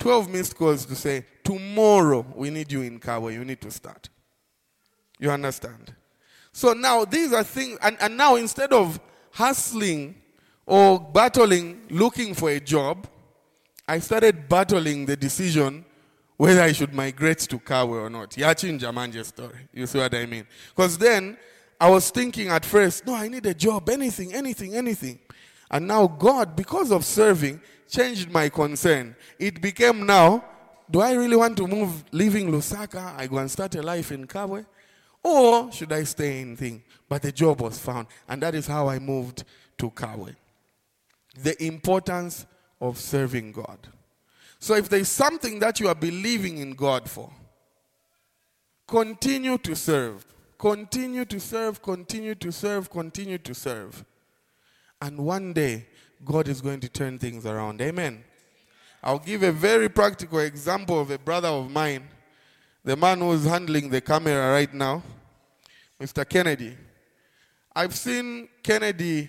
12 0.00 0.28
missed 0.28 0.56
calls 0.56 0.84
to 0.86 0.96
say, 0.96 1.24
tomorrow 1.44 2.26
we 2.34 2.50
need 2.50 2.72
you 2.72 2.82
in 2.82 2.98
Kabwe, 2.98 3.34
you 3.34 3.44
need 3.44 3.60
to 3.60 3.70
start. 3.70 4.08
You 5.20 5.30
understand? 5.30 5.94
So 6.52 6.72
now 6.72 7.04
these 7.04 7.32
are 7.32 7.44
things, 7.44 7.78
and, 7.80 7.96
and 8.00 8.16
now 8.16 8.34
instead 8.34 8.72
of 8.72 8.98
hustling 9.30 10.16
or 10.66 10.98
battling 10.98 11.82
looking 11.90 12.34
for 12.34 12.50
a 12.50 12.58
job, 12.58 13.06
I 13.86 14.00
started 14.00 14.48
battling 14.48 15.06
the 15.06 15.14
decision 15.14 15.84
whether 16.42 16.60
I 16.60 16.72
should 16.72 16.92
migrate 16.92 17.38
to 17.38 17.56
Kabwe 17.60 18.02
or 18.02 18.10
not. 18.10 18.30
Yachin 18.30 18.76
Jamanje 18.76 19.24
story. 19.24 19.68
You 19.72 19.86
see 19.86 19.98
what 19.98 20.12
I 20.12 20.26
mean? 20.26 20.44
Because 20.74 20.98
then 20.98 21.36
I 21.80 21.88
was 21.88 22.10
thinking 22.10 22.48
at 22.48 22.64
first, 22.64 23.06
no, 23.06 23.14
I 23.14 23.28
need 23.28 23.46
a 23.46 23.54
job, 23.54 23.88
anything, 23.88 24.34
anything, 24.34 24.74
anything. 24.74 25.20
And 25.70 25.86
now 25.86 26.08
God, 26.08 26.56
because 26.56 26.90
of 26.90 27.04
serving, 27.04 27.60
changed 27.88 28.28
my 28.32 28.48
concern. 28.48 29.14
It 29.38 29.62
became 29.62 30.04
now, 30.04 30.44
do 30.90 31.00
I 31.00 31.12
really 31.12 31.36
want 31.36 31.56
to 31.58 31.68
move, 31.68 32.02
leaving 32.10 32.50
Lusaka? 32.50 33.16
I 33.16 33.28
go 33.28 33.38
and 33.38 33.48
start 33.48 33.76
a 33.76 33.82
life 33.82 34.10
in 34.10 34.26
Kabwe? 34.26 34.66
Or 35.22 35.70
should 35.70 35.92
I 35.92 36.02
stay 36.02 36.40
in 36.40 36.56
thing? 36.56 36.82
But 37.08 37.22
the 37.22 37.30
job 37.30 37.60
was 37.60 37.78
found. 37.78 38.08
And 38.28 38.42
that 38.42 38.56
is 38.56 38.66
how 38.66 38.88
I 38.88 38.98
moved 38.98 39.44
to 39.78 39.90
Kabwe. 39.92 40.34
The 41.40 41.64
importance 41.64 42.46
of 42.80 42.98
serving 42.98 43.52
God. 43.52 43.78
So 44.62 44.76
if 44.76 44.88
there's 44.88 45.08
something 45.08 45.58
that 45.58 45.80
you 45.80 45.88
are 45.88 45.94
believing 45.94 46.58
in 46.58 46.74
God 46.74 47.10
for, 47.10 47.32
continue 48.86 49.58
to 49.58 49.74
serve. 49.74 50.24
Continue 50.56 51.24
to 51.24 51.40
serve, 51.40 51.82
continue 51.82 52.36
to 52.36 52.52
serve, 52.52 52.88
continue 52.88 53.38
to 53.38 53.54
serve. 53.54 54.04
And 55.00 55.18
one 55.18 55.52
day, 55.52 55.88
God 56.24 56.46
is 56.46 56.60
going 56.60 56.78
to 56.78 56.88
turn 56.88 57.18
things 57.18 57.44
around. 57.44 57.82
Amen. 57.82 58.22
I'll 59.02 59.18
give 59.18 59.42
a 59.42 59.50
very 59.50 59.88
practical 59.88 60.38
example 60.38 61.00
of 61.00 61.10
a 61.10 61.18
brother 61.18 61.48
of 61.48 61.68
mine, 61.68 62.04
the 62.84 62.94
man 62.94 63.18
who's 63.18 63.44
handling 63.44 63.90
the 63.90 64.00
camera 64.00 64.52
right 64.52 64.72
now, 64.72 65.02
Mr. 66.00 66.24
Kennedy. 66.28 66.76
I've 67.74 67.96
seen 67.96 68.48
Kennedy 68.62 69.28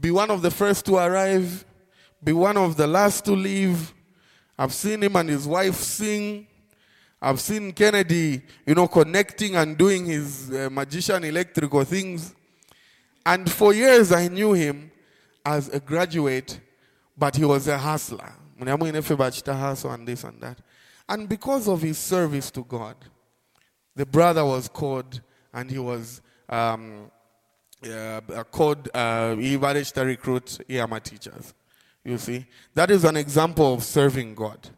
be 0.00 0.12
one 0.12 0.30
of 0.30 0.40
the 0.40 0.52
first 0.52 0.86
to 0.86 0.98
arrive, 0.98 1.64
be 2.22 2.32
one 2.32 2.56
of 2.56 2.76
the 2.76 2.86
last 2.86 3.24
to 3.24 3.32
leave. 3.32 3.92
I've 4.60 4.74
seen 4.74 5.02
him 5.02 5.16
and 5.16 5.30
his 5.30 5.48
wife 5.48 5.76
sing. 5.76 6.46
I've 7.22 7.40
seen 7.40 7.72
Kennedy, 7.72 8.42
you 8.66 8.74
know, 8.74 8.86
connecting 8.88 9.56
and 9.56 9.74
doing 9.74 10.04
his 10.04 10.50
uh, 10.50 10.68
magician 10.70 11.24
electrical 11.24 11.82
things. 11.84 12.34
And 13.24 13.50
for 13.50 13.72
years 13.72 14.12
I 14.12 14.28
knew 14.28 14.52
him 14.52 14.90
as 15.46 15.70
a 15.70 15.80
graduate, 15.80 16.60
but 17.16 17.36
he 17.36 17.44
was 17.46 17.68
a 17.68 17.78
hustler. 17.78 18.34
hustle 19.54 19.92
and 19.92 20.06
this 20.06 20.24
and 20.24 20.38
that. 20.42 20.58
And 21.08 21.26
because 21.26 21.66
of 21.66 21.80
his 21.80 21.96
service 21.96 22.50
to 22.50 22.62
God, 22.62 22.96
the 23.96 24.04
brother 24.04 24.44
was 24.44 24.68
called 24.68 25.22
and 25.54 25.70
he 25.70 25.78
was 25.78 26.20
um, 26.50 27.10
uh, 27.90 28.20
called, 28.50 28.90
uh, 28.92 29.36
he 29.36 29.56
managed 29.56 29.94
to 29.94 30.04
recruit 30.04 30.58
EMA 30.68 31.00
teachers. 31.00 31.54
You 32.10 32.18
see? 32.18 32.44
That 32.74 32.90
is 32.90 33.04
an 33.04 33.16
example 33.16 33.72
of 33.72 33.84
serving 33.84 34.34
God. 34.34 34.68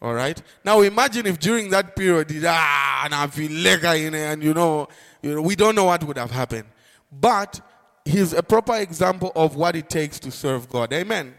All 0.00 0.14
right. 0.14 0.40
Now 0.64 0.82
imagine 0.82 1.26
if 1.26 1.40
during 1.40 1.70
that 1.70 1.96
period, 1.96 2.30
ah, 2.46 3.02
and 3.04 3.14
I 3.14 3.26
feel 3.26 3.50
like 3.50 3.82
and 3.84 4.42
you 4.42 4.54
know, 4.54 4.86
you 5.20 5.34
know, 5.34 5.42
we 5.42 5.56
don't 5.56 5.74
know 5.74 5.86
what 5.86 6.04
would 6.04 6.16
have 6.16 6.30
happened. 6.30 6.66
But 7.10 7.60
he's 8.04 8.32
a 8.32 8.42
proper 8.42 8.76
example 8.76 9.32
of 9.34 9.56
what 9.56 9.74
it 9.74 9.90
takes 9.90 10.20
to 10.20 10.30
serve 10.30 10.68
God. 10.68 10.92
Amen. 10.92 11.34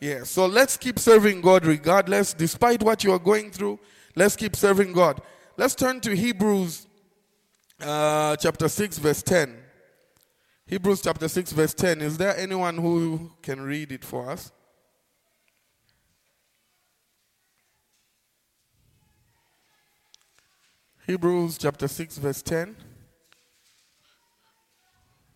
Yeah. 0.00 0.24
So 0.24 0.46
let's 0.46 0.78
keep 0.78 0.98
serving 0.98 1.42
God 1.42 1.66
regardless, 1.66 2.32
despite 2.32 2.82
what 2.82 3.04
you 3.04 3.12
are 3.12 3.18
going 3.18 3.50
through. 3.50 3.78
Let's 4.16 4.34
keep 4.34 4.56
serving 4.56 4.94
God. 4.94 5.20
Let's 5.58 5.74
turn 5.74 6.00
to 6.00 6.16
Hebrews 6.16 6.86
uh, 7.82 8.36
chapter 8.36 8.68
6, 8.68 8.98
verse 8.98 9.22
10. 9.22 9.63
Hebrews 10.66 11.02
chapter 11.02 11.28
6, 11.28 11.52
verse 11.52 11.74
10. 11.74 12.00
Is 12.00 12.16
there 12.16 12.34
anyone 12.38 12.78
who 12.78 13.32
can 13.42 13.60
read 13.60 13.92
it 13.92 14.02
for 14.02 14.30
us? 14.30 14.50
Hebrews 21.06 21.58
chapter 21.58 21.86
6, 21.86 22.16
verse 22.16 22.40
10. 22.40 22.76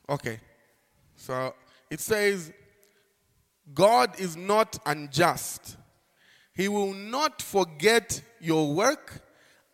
Okay. 0.09 0.41
So 1.17 1.55
it 1.91 2.01
says, 2.01 2.51
God 3.75 4.19
is 4.19 4.35
not 4.35 4.79
unjust. 4.87 5.77
He 6.55 6.69
will 6.69 6.95
not 6.95 7.43
forget 7.43 8.23
your 8.41 8.73
work 8.73 9.21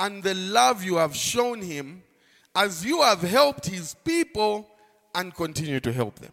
and 0.00 0.20
the 0.20 0.34
love 0.34 0.82
you 0.82 0.96
have 0.96 1.14
shown 1.14 1.62
him 1.62 2.02
as 2.56 2.84
you 2.84 3.02
have 3.02 3.22
helped 3.22 3.66
his 3.66 3.94
people 4.04 4.68
and 5.14 5.34
continue 5.34 5.80
to 5.80 5.92
help 5.92 6.18
them. 6.18 6.32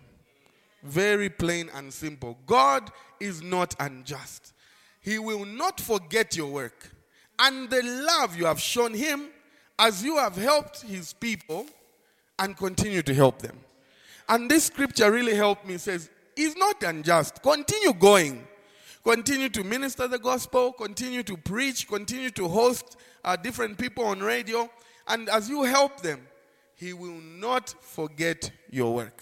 Very 0.83 1.29
plain 1.29 1.69
and 1.75 1.93
simple. 1.93 2.37
God 2.45 2.91
is 3.19 3.41
not 3.41 3.75
unjust. 3.79 4.53
He 5.01 5.19
will 5.19 5.45
not 5.45 5.79
forget 5.79 6.35
your 6.35 6.51
work 6.51 6.91
and 7.39 7.69
the 7.69 7.81
love 7.83 8.35
you 8.35 8.45
have 8.45 8.59
shown 8.59 8.93
him 8.93 9.29
as 9.79 10.03
you 10.03 10.17
have 10.17 10.35
helped 10.35 10.81
his 10.81 11.13
people 11.13 11.65
and 12.37 12.55
continue 12.55 13.01
to 13.01 13.13
help 13.13 13.41
them. 13.41 13.59
And 14.29 14.49
this 14.49 14.65
scripture 14.65 15.11
really 15.11 15.35
helped 15.35 15.65
me. 15.65 15.75
It 15.75 15.81
says, 15.81 16.09
He's 16.35 16.55
not 16.55 16.81
unjust. 16.83 17.41
Continue 17.43 17.93
going. 17.93 18.47
Continue 19.03 19.49
to 19.49 19.63
minister 19.63 20.07
the 20.07 20.19
gospel, 20.19 20.71
continue 20.71 21.23
to 21.23 21.35
preach, 21.35 21.87
continue 21.87 22.29
to 22.31 22.47
host 22.47 22.97
uh, 23.25 23.35
different 23.35 23.77
people 23.77 24.05
on 24.05 24.19
radio. 24.19 24.69
And 25.07 25.27
as 25.29 25.49
you 25.49 25.63
help 25.63 26.01
them, 26.01 26.21
He 26.81 26.91
will 26.93 27.21
not 27.39 27.75
forget 27.79 28.51
your 28.71 28.95
work. 28.95 29.21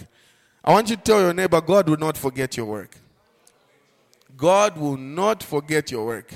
I 0.63 0.71
want 0.71 0.89
you 0.89 0.95
to 0.95 1.01
tell 1.01 1.19
your 1.19 1.33
neighbor, 1.33 1.59
God 1.59 1.89
will 1.89 1.97
not 1.97 2.15
forget 2.15 2.55
your 2.55 2.65
work. 2.65 2.95
God 4.37 4.77
will 4.77 4.95
not 4.95 5.43
forget 5.43 5.91
your 5.91 6.05
work. 6.05 6.33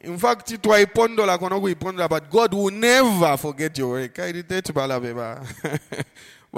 In 0.00 0.16
fact, 0.16 0.46
twaipondola 0.62 1.36
kono 1.36 1.60
kuipondola 1.60 2.08
but 2.08 2.30
God 2.30 2.54
will 2.54 2.70
never 2.70 3.36
forget 3.36 3.76
your 3.76 3.90
work. 3.90 4.16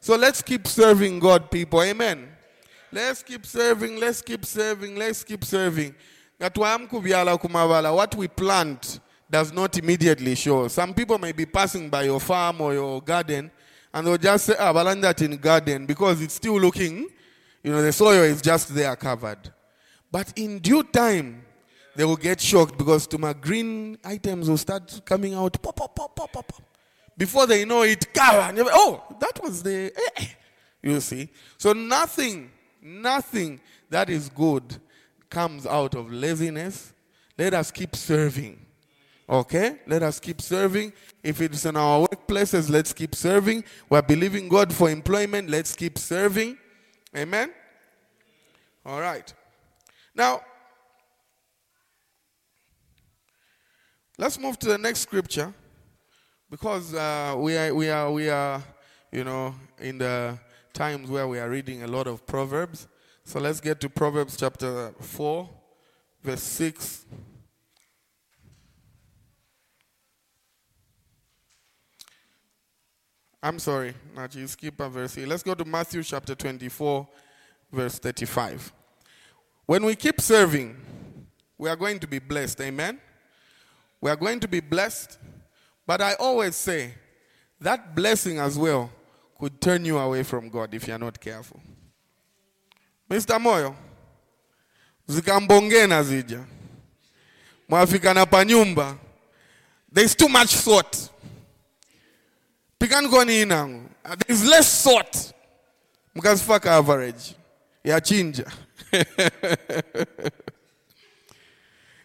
So 0.00 0.16
let's 0.16 0.42
keep 0.42 0.66
serving 0.66 1.20
God, 1.20 1.50
people. 1.50 1.82
Amen. 1.82 2.28
Let's 2.92 3.22
keep 3.22 3.46
serving, 3.46 3.98
let's 3.98 4.20
keep 4.20 4.44
serving, 4.44 4.96
let's 4.96 5.24
keep 5.24 5.44
serving. 5.44 5.94
What 6.38 8.14
we 8.14 8.28
plant 8.28 9.00
does 9.30 9.52
not 9.52 9.76
immediately 9.78 10.34
show. 10.34 10.68
Some 10.68 10.94
people 10.94 11.18
may 11.18 11.32
be 11.32 11.46
passing 11.46 11.88
by 11.88 12.04
your 12.04 12.20
farm 12.20 12.60
or 12.60 12.74
your 12.74 13.00
garden 13.02 13.50
and 13.92 14.06
they'll 14.06 14.18
just 14.18 14.46
say, 14.46 14.54
ah, 14.58 14.72
that 14.72 15.22
in 15.22 15.36
garden 15.36 15.86
because 15.86 16.20
it's 16.20 16.34
still 16.34 16.60
looking, 16.60 17.08
you 17.62 17.70
know, 17.70 17.82
the 17.82 17.92
soil 17.92 18.22
is 18.22 18.42
just 18.42 18.74
there 18.74 18.94
covered. 18.96 19.52
But 20.10 20.32
in 20.36 20.58
due 20.58 20.82
time, 20.82 21.44
they 21.96 22.04
will 22.04 22.16
get 22.16 22.40
shocked 22.40 22.76
because 22.76 23.06
to 23.08 23.34
green 23.40 23.98
items 24.04 24.48
will 24.48 24.56
start 24.56 25.00
coming 25.04 25.34
out. 25.34 25.60
Pop, 25.62 25.76
pop, 25.76 25.94
pop, 25.94 26.16
pop, 26.16 26.32
pop, 26.32 26.48
pop. 26.48 26.62
Before 27.16 27.46
they 27.46 27.64
know 27.64 27.82
it, 27.82 28.06
oh, 28.16 29.02
that 29.20 29.40
was 29.42 29.62
the. 29.62 29.92
Eh. 30.16 30.26
You 30.82 31.00
see? 31.00 31.30
So 31.56 31.72
nothing, 31.72 32.50
nothing 32.82 33.60
that 33.90 34.10
is 34.10 34.28
good 34.28 34.76
comes 35.30 35.66
out 35.66 35.94
of 35.94 36.12
laziness. 36.12 36.92
Let 37.38 37.54
us 37.54 37.70
keep 37.70 37.96
serving. 37.96 38.58
Okay? 39.28 39.80
Let 39.86 40.02
us 40.02 40.20
keep 40.20 40.40
serving. 40.40 40.92
If 41.22 41.40
it's 41.40 41.64
in 41.64 41.76
our 41.76 42.06
workplaces, 42.06 42.68
let's 42.70 42.92
keep 42.92 43.14
serving. 43.14 43.64
We're 43.88 44.02
believing 44.02 44.48
God 44.48 44.72
for 44.72 44.90
employment, 44.90 45.48
let's 45.48 45.74
keep 45.74 45.98
serving. 45.98 46.58
Amen? 47.16 47.52
All 48.84 49.00
right. 49.00 49.32
Now, 50.14 50.42
Let's 54.16 54.38
move 54.38 54.60
to 54.60 54.68
the 54.68 54.78
next 54.78 55.00
scripture 55.00 55.52
because 56.48 56.94
uh, 56.94 57.34
we, 57.36 57.56
are, 57.56 57.74
we, 57.74 57.90
are, 57.90 58.12
we 58.12 58.28
are, 58.28 58.62
you 59.10 59.24
know, 59.24 59.56
in 59.80 59.98
the 59.98 60.38
times 60.72 61.10
where 61.10 61.26
we 61.26 61.40
are 61.40 61.50
reading 61.50 61.82
a 61.82 61.88
lot 61.88 62.06
of 62.06 62.24
Proverbs. 62.24 62.86
So 63.24 63.40
let's 63.40 63.60
get 63.60 63.80
to 63.80 63.88
Proverbs 63.88 64.36
chapter 64.36 64.92
4, 65.00 65.50
verse 66.22 66.42
6. 66.44 67.06
I'm 73.44 73.58
sorry, 73.58 73.92
Nachi, 74.16 74.48
skip 74.48 74.80
a 74.80 74.88
verse 74.88 75.16
here. 75.16 75.26
Let's 75.26 75.42
go 75.42 75.54
to 75.54 75.66
Matthew 75.66 76.02
chapter 76.02 76.34
24, 76.34 77.06
verse 77.70 77.98
35. 77.98 78.72
When 79.66 79.84
we 79.84 79.94
keep 79.96 80.18
serving, 80.18 80.74
we 81.58 81.68
are 81.68 81.76
going 81.76 81.98
to 81.98 82.06
be 82.06 82.18
blessed. 82.20 82.62
Amen? 82.62 82.98
We 84.00 84.10
are 84.10 84.16
going 84.16 84.40
to 84.40 84.48
be 84.48 84.60
blessed. 84.60 85.18
But 85.86 86.00
I 86.00 86.14
always 86.14 86.56
say 86.56 86.94
that 87.60 87.94
blessing 87.94 88.38
as 88.38 88.58
well 88.58 88.90
could 89.38 89.60
turn 89.60 89.84
you 89.84 89.98
away 89.98 90.22
from 90.22 90.48
God 90.48 90.72
if 90.72 90.88
you're 90.88 90.98
not 90.98 91.20
careful. 91.20 91.60
Mr. 93.10 93.38
Moyo, 93.38 93.76
zikambongena 95.06 96.02
zija 96.02 96.44
mwafika 97.68 98.14
na 98.14 98.26
panyumba 98.26 98.96
there's 99.92 100.14
too 100.16 100.28
much 100.28 100.54
thought 100.54 101.10
pikani 102.84 103.08
koni 103.08 103.42
inangu 103.42 103.90
uh, 104.04 104.14
there's 104.14 104.44
less 104.44 104.82
thought 104.82 105.16
mkazifaka 106.14 106.74
average 106.74 107.34
yachinja 107.84 108.46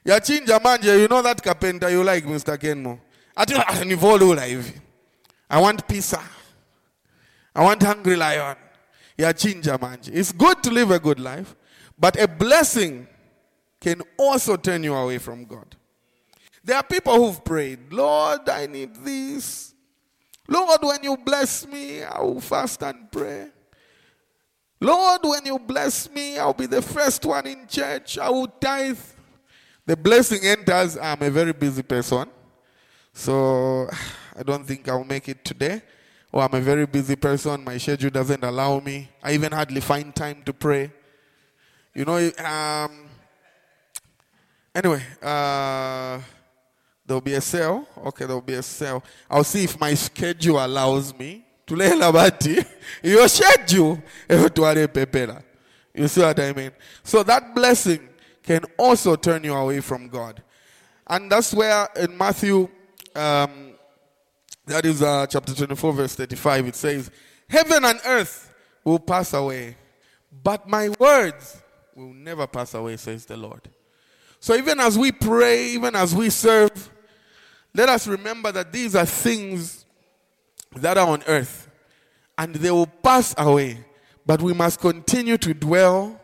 yachinja 0.05 0.59
manje 0.59 1.01
you 1.01 1.07
know 1.07 1.24
that 1.24 1.41
carpenter 1.41 1.89
you 1.89 2.03
like 2.03 2.27
mr 2.27 2.57
kenmo 2.57 3.00
ati 3.36 3.53
ah, 3.55 3.86
nivolula 3.86 4.45
hivi 4.45 4.81
I 5.50 5.59
want 5.59 5.88
pizza. 5.88 6.21
I 7.55 7.63
want 7.63 7.81
hungry 7.81 8.15
lion. 8.15 8.55
Yeah, 9.17 9.33
chinja 9.33 9.79
manje. 9.79 10.12
It's 10.13 10.31
good 10.31 10.62
to 10.63 10.69
live 10.69 10.91
a 10.91 11.00
good 11.00 11.19
life, 11.19 11.55
but 11.98 12.21
a 12.21 12.27
blessing 12.27 13.07
can 13.81 14.01
also 14.17 14.55
turn 14.55 14.83
you 14.83 14.93
away 14.93 15.17
from 15.17 15.45
God. 15.45 15.75
There 16.63 16.77
are 16.77 16.83
people 16.83 17.15
who've 17.15 17.43
prayed, 17.43 17.91
Lord, 17.91 18.48
I 18.48 18.67
need 18.67 18.95
this. 18.98 19.74
Lord, 20.50 20.79
when 20.82 21.03
you 21.03 21.15
bless 21.15 21.68
me, 21.68 22.01
I 22.01 22.20
will 22.22 22.41
fast 22.41 22.82
and 22.82 23.12
pray. 23.12 23.50
Lord, 24.82 25.22
when 25.24 25.46
you 25.46 25.60
bless 25.60 26.10
me, 26.10 26.39
I'll 26.39 26.53
be 26.53 26.65
the 26.65 26.82
first 26.82 27.24
one 27.24 27.46
in 27.46 27.68
church. 27.68 28.18
I 28.18 28.29
will 28.29 28.48
tithe. 28.48 28.98
The 29.86 29.96
blessing 29.96 30.39
enters. 30.44 30.98
I'm 30.98 31.22
a 31.22 31.29
very 31.29 31.53
busy 31.53 31.84
person. 31.84 32.29
So 33.13 33.88
I 34.38 34.41
don't 34.41 34.65
think 34.65 34.88
I'll 34.89 35.03
make 35.03 35.29
it 35.29 35.46
today. 35.46 35.84
Or 36.32 36.41
I'm 36.41 36.53
a 36.53 36.62
very 36.62 36.88
busy 36.88 37.15
person. 37.15 37.63
My 37.63 37.77
schedule 37.77 38.10
doesn't 38.10 38.44
allow 38.44 38.79
me. 38.79 39.10
I 39.22 39.34
even 39.34 39.51
hardly 39.51 39.82
find 39.82 40.15
time 40.15 40.41
to 40.46 40.53
pray. 40.53 40.91
You 41.94 42.06
know, 42.06 42.18
um, 42.44 43.06
anyway, 44.74 45.03
uh, 45.22 46.20
there'll 47.09 47.21
be 47.21 47.33
a 47.33 47.41
sale. 47.41 47.87
Okay, 48.05 48.25
there'll 48.25 48.39
be 48.39 48.53
a 48.53 48.61
sale. 48.61 49.03
I'll 49.29 49.43
see 49.43 49.63
if 49.63 49.79
my 49.79 49.95
schedule 49.95 50.63
allows 50.63 51.17
me. 51.17 51.43
Tulela 51.65 52.13
bati. 52.13 52.59
Your 53.03 53.27
schedule. 53.27 54.01
You 54.29 56.07
see 56.07 56.21
what 56.21 56.39
I 56.39 56.53
mean? 56.53 56.71
So 57.03 57.23
that 57.23 57.55
blessing 57.55 58.07
can 58.43 58.61
also 58.77 59.15
turn 59.15 59.43
you 59.43 59.55
away 59.55 59.79
from 59.81 60.07
God. 60.07 60.43
And 61.07 61.31
that's 61.31 61.51
where 61.51 61.89
in 61.95 62.15
Matthew 62.15 62.69
um, 63.15 63.73
that 64.67 64.85
is 64.85 65.01
uh, 65.01 65.25
chapter 65.25 65.55
24, 65.55 65.93
verse 65.93 66.15
35. 66.15 66.67
It 66.67 66.75
says, 66.75 67.09
Heaven 67.49 67.83
and 67.85 67.99
earth 68.05 68.53
will 68.83 68.99
pass 68.99 69.33
away, 69.33 69.75
but 70.31 70.69
my 70.69 70.89
words 70.89 71.59
will 71.95 72.13
never 72.13 72.45
pass 72.45 72.75
away, 72.75 72.97
says 72.97 73.25
the 73.25 73.35
Lord. 73.35 73.67
So 74.39 74.55
even 74.55 74.79
as 74.79 74.97
we 74.97 75.11
pray, 75.11 75.69
even 75.69 75.95
as 75.95 76.15
we 76.15 76.29
serve, 76.29 76.91
let 77.73 77.89
us 77.89 78.07
remember 78.07 78.51
that 78.51 78.71
these 78.71 78.95
are 78.95 79.05
things 79.05 79.85
that 80.75 80.97
are 80.97 81.07
on 81.07 81.23
earth 81.27 81.69
and 82.38 82.55
they 82.55 82.71
will 82.71 82.88
pass 82.88 83.35
away. 83.38 83.85
But 84.25 84.41
we 84.41 84.53
must 84.53 84.79
continue 84.79 85.38
to 85.38 85.53
dwell 85.53 86.19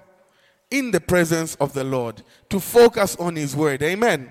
in 0.72 0.92
the 0.92 1.00
presence 1.00 1.56
of 1.56 1.74
the 1.74 1.84
Lord, 1.84 2.22
to 2.50 2.60
focus 2.60 3.16
on 3.18 3.36
His 3.36 3.56
word. 3.56 3.82
Amen. 3.84 4.30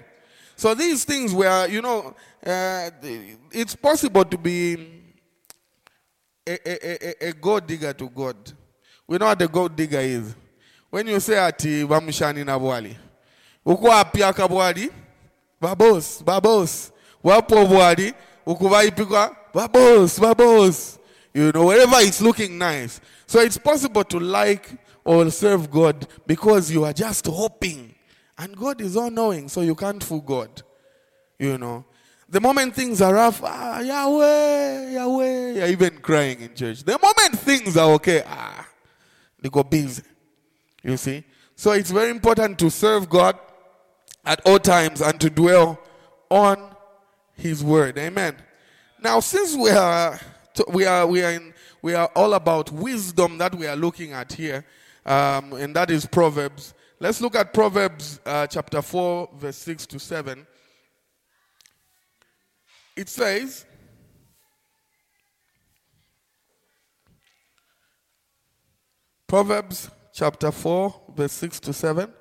So 0.57 0.75
these 0.75 1.05
things 1.05 1.33
were, 1.33 1.67
you 1.69 1.83
know, 1.83 2.15
uh, 2.45 2.91
it's 3.51 3.75
possible 3.75 4.25
to 4.25 4.39
be 4.39 5.03
a, 6.47 6.53
a, 6.53 7.27
a, 7.27 7.29
a 7.29 7.33
gold 7.33 7.67
digger 7.67 7.93
to 7.93 8.09
God. 8.09 8.37
We 9.07 9.19
know 9.19 9.27
what 9.27 9.43
a 9.43 9.49
gold 9.49 9.75
digger 9.77 10.01
is. 10.01 10.35
When 10.91 11.07
you 11.09 11.19
say 11.19 11.39
ati 11.39 11.83
vamshani 11.85 12.45
na 12.45 12.59
bwali, 12.59 12.97
akabwali? 13.67 14.91
Babos, 15.61 16.23
babos. 16.23 16.93
Wapo 17.25 17.67
bwali, 17.67 18.15
uko 18.47 18.69
vaipikwa? 18.69 19.37
Babos, 19.55 20.21
babos. 20.21 20.99
You 21.33 21.51
know, 21.53 21.67
wherever 21.67 21.97
it's 22.01 22.21
looking 22.21 22.59
nice. 22.59 23.01
So 23.27 23.41
it's 23.41 23.59
possible 23.59 24.05
to 24.05 24.21
like 24.21 24.71
or 25.05 25.31
serve 25.31 25.71
God 25.71 26.07
because 26.27 26.71
you 26.71 26.85
are 26.85 26.93
just 26.93 27.27
hoping 27.27 27.95
and 28.37 28.57
God 28.57 28.81
is 28.81 28.97
all 28.97 29.11
knowing, 29.11 29.49
so 29.49 29.61
you 29.61 29.75
can't 29.75 30.03
fool 30.03 30.21
God. 30.21 30.63
You 31.39 31.59
know. 31.59 31.85
The 32.29 32.41
moment 32.41 32.75
things 32.75 33.01
are 33.01 33.15
rough, 33.15 33.43
ah, 33.45 33.81
Yahweh, 33.81 34.93
Yahweh, 34.93 35.53
you're 35.53 35.67
even 35.67 35.99
crying 35.99 36.41
in 36.41 36.55
church. 36.55 36.83
The 36.83 36.99
moment 36.99 37.39
things 37.39 37.77
are 37.77 37.91
okay, 37.93 38.23
ah, 38.27 38.67
they 39.41 39.49
go 39.49 39.63
busy. 39.63 40.03
You 40.83 40.97
see? 40.97 41.23
So 41.55 41.73
it's 41.73 41.91
very 41.91 42.11
important 42.11 42.59
to 42.59 42.71
serve 42.71 43.09
God 43.09 43.39
at 44.25 44.41
all 44.47 44.59
times 44.59 45.01
and 45.01 45.21
to 45.21 45.31
dwell 45.31 45.79
on 46.31 46.74
His 47.37 47.63
word. 47.63 47.99
Amen. 47.99 48.37
Now, 49.01 49.21
since 49.21 49.57
we 49.57 49.71
are 49.71 50.19
we 50.69 50.87
are 50.87 51.07
we 51.07 51.23
are 51.23 51.33
in 51.33 51.53
we 51.83 51.95
are 51.95 52.11
all 52.15 52.35
about 52.35 52.71
wisdom 52.73 53.39
that 53.39 53.55
we 53.55 53.67
are 53.67 53.77
looking 53.77 54.13
at 54.13 54.33
here, 54.33 54.65
um, 55.05 55.53
and 55.53 55.75
that 55.77 55.91
is 55.91 56.07
Proverbs. 56.07 56.75
Let's 57.01 57.21
look 57.21 57.35
at 57.35 57.53
Proverbs 57.53 58.21
uh, 58.25 58.47
chapter 58.47 58.81
4, 58.81 59.31
verse 59.37 59.57
6 59.57 59.87
to 59.89 59.99
7. 59.99 60.47
It 62.97 63.09
says, 63.09 63.67
Proverbs 69.27 69.91
chapter 70.13 70.53
4, 70.53 71.03
verse 71.17 71.33
6 71.33 71.61
to 71.61 71.73
7. 71.73 72.13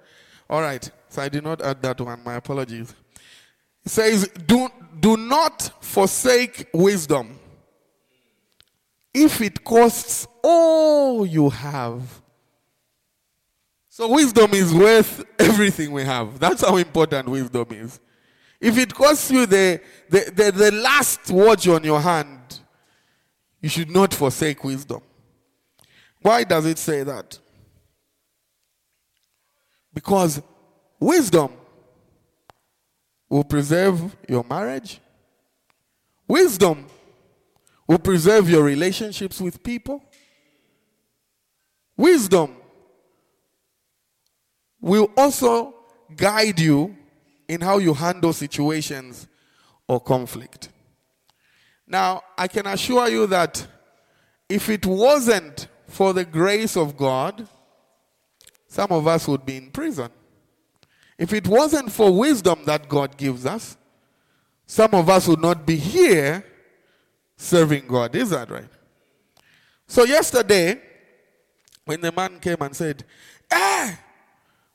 All 0.50 0.62
right, 0.62 0.90
so 1.08 1.22
I 1.22 1.30
did 1.30 1.44
not 1.44 1.62
add 1.62 1.82
that 1.84 2.02
one. 2.02 2.24
My 2.24 2.36
apologies. 2.36 2.94
It 3.86 3.90
says, 3.90 4.28
Do, 4.48 4.70
do 5.00 5.18
not 5.18 5.72
forsake 5.82 6.70
wisdom 6.74 7.40
if 9.14 9.42
it 9.42 9.64
costs 9.64 10.28
all 10.44 11.26
you 11.26 11.50
have 11.50 12.24
so 13.96 14.08
wisdom 14.08 14.56
is 14.56 14.74
worth 14.74 15.24
everything 15.38 15.92
we 15.92 16.04
have. 16.04 16.40
That's 16.40 16.66
how 16.66 16.78
important 16.78 17.30
wisdom 17.30 17.68
is. 17.70 18.00
If 18.60 18.76
it 18.80 18.92
costs 18.92 19.30
you 19.30 19.46
the, 19.46 19.80
the, 20.10 20.32
the, 20.36 20.52
the 20.52 20.72
last 20.72 21.30
watch 21.30 21.68
on 21.68 21.84
your 21.84 22.02
hand, 22.02 22.60
you 23.62 23.70
should 23.70 23.92
not 23.92 24.12
forsake 24.12 24.64
wisdom. 24.64 25.04
Why 26.24 26.44
does 26.44 26.66
it 26.66 26.80
say 26.80 27.04
that? 27.04 27.38
Because 29.94 30.42
wisdom 31.00 31.52
will 33.34 33.44
preserve 33.44 34.16
your 34.30 34.46
marriage. 34.48 35.02
Wisdom 36.28 36.86
will 37.88 37.98
preserve 37.98 38.48
your 38.48 38.62
relationships 38.62 39.42
with 39.42 39.64
people. 39.64 40.04
Wisdom 41.98 42.56
will 44.80 45.10
also 45.18 45.74
guide 46.16 46.60
you 46.60 46.96
in 47.48 47.60
how 47.60 47.80
you 47.80 47.96
handle 47.96 48.34
situations 48.34 49.28
or 49.88 50.00
conflict. 50.00 50.70
Now, 51.88 52.22
I 52.38 52.48
can 52.48 52.68
assure 52.68 53.10
you 53.10 53.26
that 53.26 53.66
if 54.48 54.70
it 54.70 54.86
wasn't 54.86 55.70
for 55.88 56.14
the 56.14 56.24
grace 56.24 56.78
of 56.78 56.96
God, 56.96 57.48
some 58.68 58.92
of 58.92 59.08
us 59.08 59.28
would 59.28 59.44
be 59.44 59.58
in 59.58 59.72
prison. 59.72 60.12
If 61.18 61.34
it 61.34 61.48
wasn't 61.48 61.92
for 61.92 62.12
wisdom 62.12 62.62
that 62.66 62.90
God 62.90 63.18
gives 63.18 63.46
us, 63.46 63.78
some 64.66 64.94
of 64.94 65.10
us 65.10 65.28
would 65.28 65.42
not 65.42 65.66
be 65.66 65.76
here 65.76 66.44
serving 67.38 67.88
God. 67.88 68.16
Is 68.16 68.32
that 68.32 68.50
right? 68.50 68.70
So, 69.88 70.06
yesterday, 70.06 70.82
when 71.86 72.02
the 72.02 72.12
man 72.12 72.40
came 72.40 72.58
and 72.62 72.76
said, 72.76 73.04
Eh, 73.52 73.96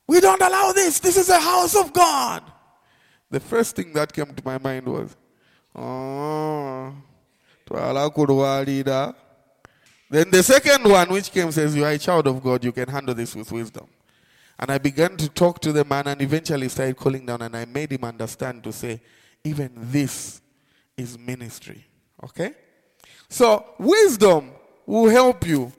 we 0.07 0.21
don't 0.21 0.41
allow 0.41 0.73
this. 0.73 1.01
This 1.01 1.17
is 1.17 1.29
a 1.29 1.41
house 1.41 1.75
of 1.75 1.93
God. 1.93 2.43
The 3.31 3.41
first 3.41 3.77
thing 3.77 3.93
that 3.95 4.13
came 4.13 4.27
to 4.27 4.43
my 4.45 4.59
mind 4.59 4.87
was, 4.87 5.17
oh, 5.75 6.95
then 10.11 10.31
the 10.31 10.43
second 10.43 10.85
one, 10.85 11.09
which 11.11 11.31
came, 11.31 11.53
says, 11.53 11.77
You 11.77 11.85
are 11.85 11.91
a 11.91 11.99
child 11.99 12.27
of 12.27 12.43
God, 12.43 12.65
you 12.65 12.73
can 12.73 12.89
handle 12.89 13.15
this 13.15 13.37
with 13.37 13.53
wisdom. 13.53 13.87
And 14.59 14.71
I 14.71 14.79
began 14.79 15.17
to 15.19 15.29
talk 15.29 15.61
to 15.61 15.73
the 15.73 15.85
man 15.85 16.09
and 16.09 16.21
eventually 16.21 16.69
started 16.69 16.97
calling 16.97 17.25
down, 17.25 17.43
and 17.43 17.57
I 17.57 17.65
made 17.65 17.93
him 17.93 18.05
understand 18.05 18.65
to 18.65 18.73
say, 18.73 19.01
Even 19.45 19.71
this 19.75 20.41
is 20.97 21.19
ministry. 21.19 21.85
Okay? 22.25 22.53
So, 23.29 23.65
wisdom 23.79 24.51
will 24.87 25.09
help 25.09 25.47
you 25.47 25.73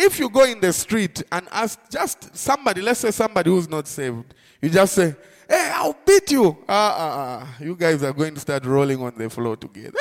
if 0.00 0.18
you 0.18 0.30
go 0.30 0.44
in 0.44 0.60
the 0.60 0.72
street 0.72 1.22
and 1.30 1.46
ask 1.50 1.78
just 1.90 2.34
somebody, 2.34 2.80
let's 2.80 3.00
say 3.00 3.10
somebody 3.10 3.50
who's 3.50 3.68
not 3.68 3.86
saved, 3.86 4.34
you 4.62 4.70
just 4.70 4.94
say, 4.94 5.14
Hey, 5.48 5.72
I'll 5.74 5.96
beat 6.06 6.30
you. 6.30 6.56
Ah, 6.68 6.72
uh, 6.72 6.96
ah, 6.96 7.56
uh, 7.60 7.64
you 7.64 7.74
guys 7.74 8.02
are 8.04 8.12
going 8.12 8.34
to 8.34 8.40
start 8.40 8.64
rolling 8.64 9.02
on 9.02 9.12
the 9.16 9.28
floor 9.28 9.56
together. 9.56 9.98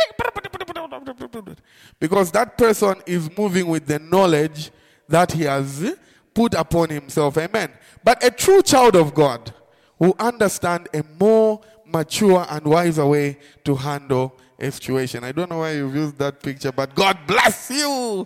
Because 1.99 2.31
that 2.31 2.55
person 2.55 3.01
is 3.07 3.35
moving 3.35 3.67
with 3.67 3.87
the 3.87 3.97
knowledge 3.97 4.71
that 5.07 5.31
he 5.31 5.43
has 5.43 5.95
put 6.39 6.53
upon 6.53 6.89
himself. 6.89 7.37
Amen. 7.37 7.69
But 8.01 8.23
a 8.23 8.31
true 8.31 8.61
child 8.61 8.95
of 8.95 9.13
God 9.13 9.53
will 9.99 10.15
understand 10.17 10.87
a 10.93 11.03
more 11.19 11.59
mature 11.85 12.45
and 12.49 12.65
wiser 12.65 13.05
way 13.05 13.37
to 13.65 13.75
handle 13.75 14.39
a 14.57 14.71
situation. 14.71 15.25
I 15.25 15.33
don't 15.33 15.49
know 15.49 15.57
why 15.57 15.73
you've 15.73 15.93
used 15.93 16.17
that 16.19 16.41
picture, 16.41 16.71
but 16.71 16.95
God 16.95 17.17
bless 17.27 17.69
you. 17.69 18.25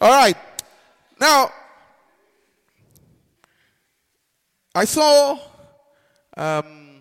All 0.00 0.10
right. 0.12 0.36
Now, 1.20 1.50
I 4.72 4.84
saw 4.84 5.36
um, 6.36 7.00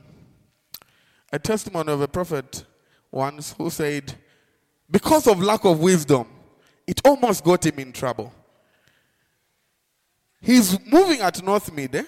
a 1.31 1.37
testimony 1.37 1.93
of 1.93 2.01
a 2.01 2.07
prophet 2.07 2.65
once 3.11 3.53
who 3.59 3.69
said, 3.69 4.15
because 4.89 5.27
of 5.27 5.39
lack 5.39 5.65
of 5.65 5.79
wisdom, 5.79 6.25
it 6.87 6.99
almost 7.05 7.43
got 7.43 7.63
him 7.63 7.77
in 7.77 7.91
trouble. 7.91 8.33
He's 10.41 10.77
moving 10.91 11.21
at 11.21 11.35
Northmead, 11.35 11.95
eh? 11.95 12.03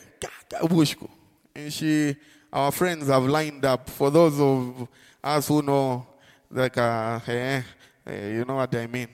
And 1.55 1.71
she, 1.71 2.15
our 2.51 2.71
friends 2.71 3.07
have 3.07 3.23
lined 3.25 3.63
up. 3.63 3.87
For 3.89 4.09
those 4.09 4.39
of 4.39 4.87
us 5.23 5.47
who 5.47 5.61
know, 5.61 6.07
like, 6.49 6.77
uh, 6.77 7.19
eh, 7.27 7.61
eh, 8.07 8.29
you 8.29 8.45
know 8.45 8.55
what 8.55 8.75
I 8.75 8.87
mean. 8.87 9.09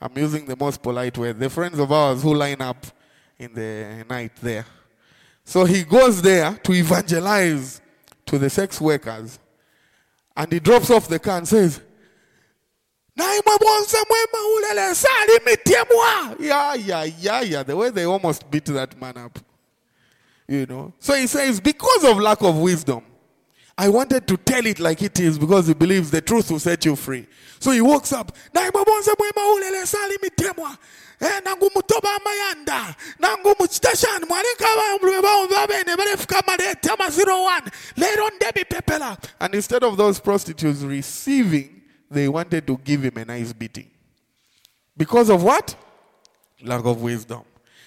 I'm 0.00 0.12
using 0.16 0.44
the 0.44 0.56
most 0.56 0.82
polite 0.82 1.16
word. 1.16 1.38
The 1.38 1.48
friends 1.48 1.78
of 1.78 1.90
ours 1.92 2.22
who 2.22 2.34
line 2.34 2.60
up 2.60 2.84
in 3.38 3.54
the 3.54 4.04
night 4.10 4.32
there. 4.42 4.66
So 5.44 5.64
he 5.64 5.84
goes 5.84 6.20
there 6.20 6.54
to 6.54 6.72
evangelize 6.72 7.80
to 8.26 8.38
the 8.38 8.50
sex 8.50 8.80
workers. 8.80 9.38
And 10.36 10.52
he 10.52 10.58
drops 10.58 10.90
off 10.90 11.06
the 11.06 11.20
car 11.20 11.38
and 11.38 11.46
says, 11.46 11.80
yeah, 16.40 16.74
yeah, 16.74 17.04
yeah, 17.04 17.40
yeah. 17.42 17.62
The 17.62 17.76
way 17.76 17.90
they 17.90 18.04
almost 18.04 18.50
beat 18.50 18.64
that 18.66 19.00
man 19.00 19.16
up. 19.16 19.38
You 20.48 20.66
know. 20.66 20.92
So 20.98 21.14
he 21.14 21.26
says, 21.26 21.60
because 21.60 22.04
of 22.04 22.18
lack 22.18 22.42
of 22.42 22.58
wisdom, 22.58 23.02
I 23.78 23.88
wanted 23.88 24.26
to 24.28 24.36
tell 24.36 24.66
it 24.66 24.78
like 24.78 25.02
it 25.02 25.18
is 25.20 25.38
because 25.38 25.66
he 25.68 25.74
believes 25.74 26.10
the 26.10 26.20
truth 26.20 26.50
will 26.50 26.58
set 26.58 26.84
you 26.84 26.96
free. 26.96 27.26
So 27.60 27.70
he 27.70 27.80
walks 27.80 28.12
up. 28.12 28.32
Eh, 31.20 31.40
nangu 31.44 31.70
mutoba 31.74 32.08
amayanda 32.14 32.94
nangu 33.18 33.54
muchitashani 33.58 34.26
barefika 35.96 36.42
malete 36.46 36.90
ama 36.90 37.08
01 37.08 37.70
leero 37.96 38.30
ndebi 38.30 38.64
pepela 38.64 39.16
and 39.40 39.54
instead 39.54 39.84
of 39.84 39.96
those 39.96 40.20
prostitutes 40.20 40.82
receiving 40.82 41.70
they 42.10 42.28
wanted 42.28 42.66
to 42.66 42.76
give 42.78 43.02
him 43.02 43.16
a 43.16 43.24
nice 43.24 43.52
beating 43.52 43.90
because 44.96 45.30
of 45.30 45.42
what 45.42 45.76
lack 46.62 46.84
of 46.84 47.02
wisdom 47.02 47.42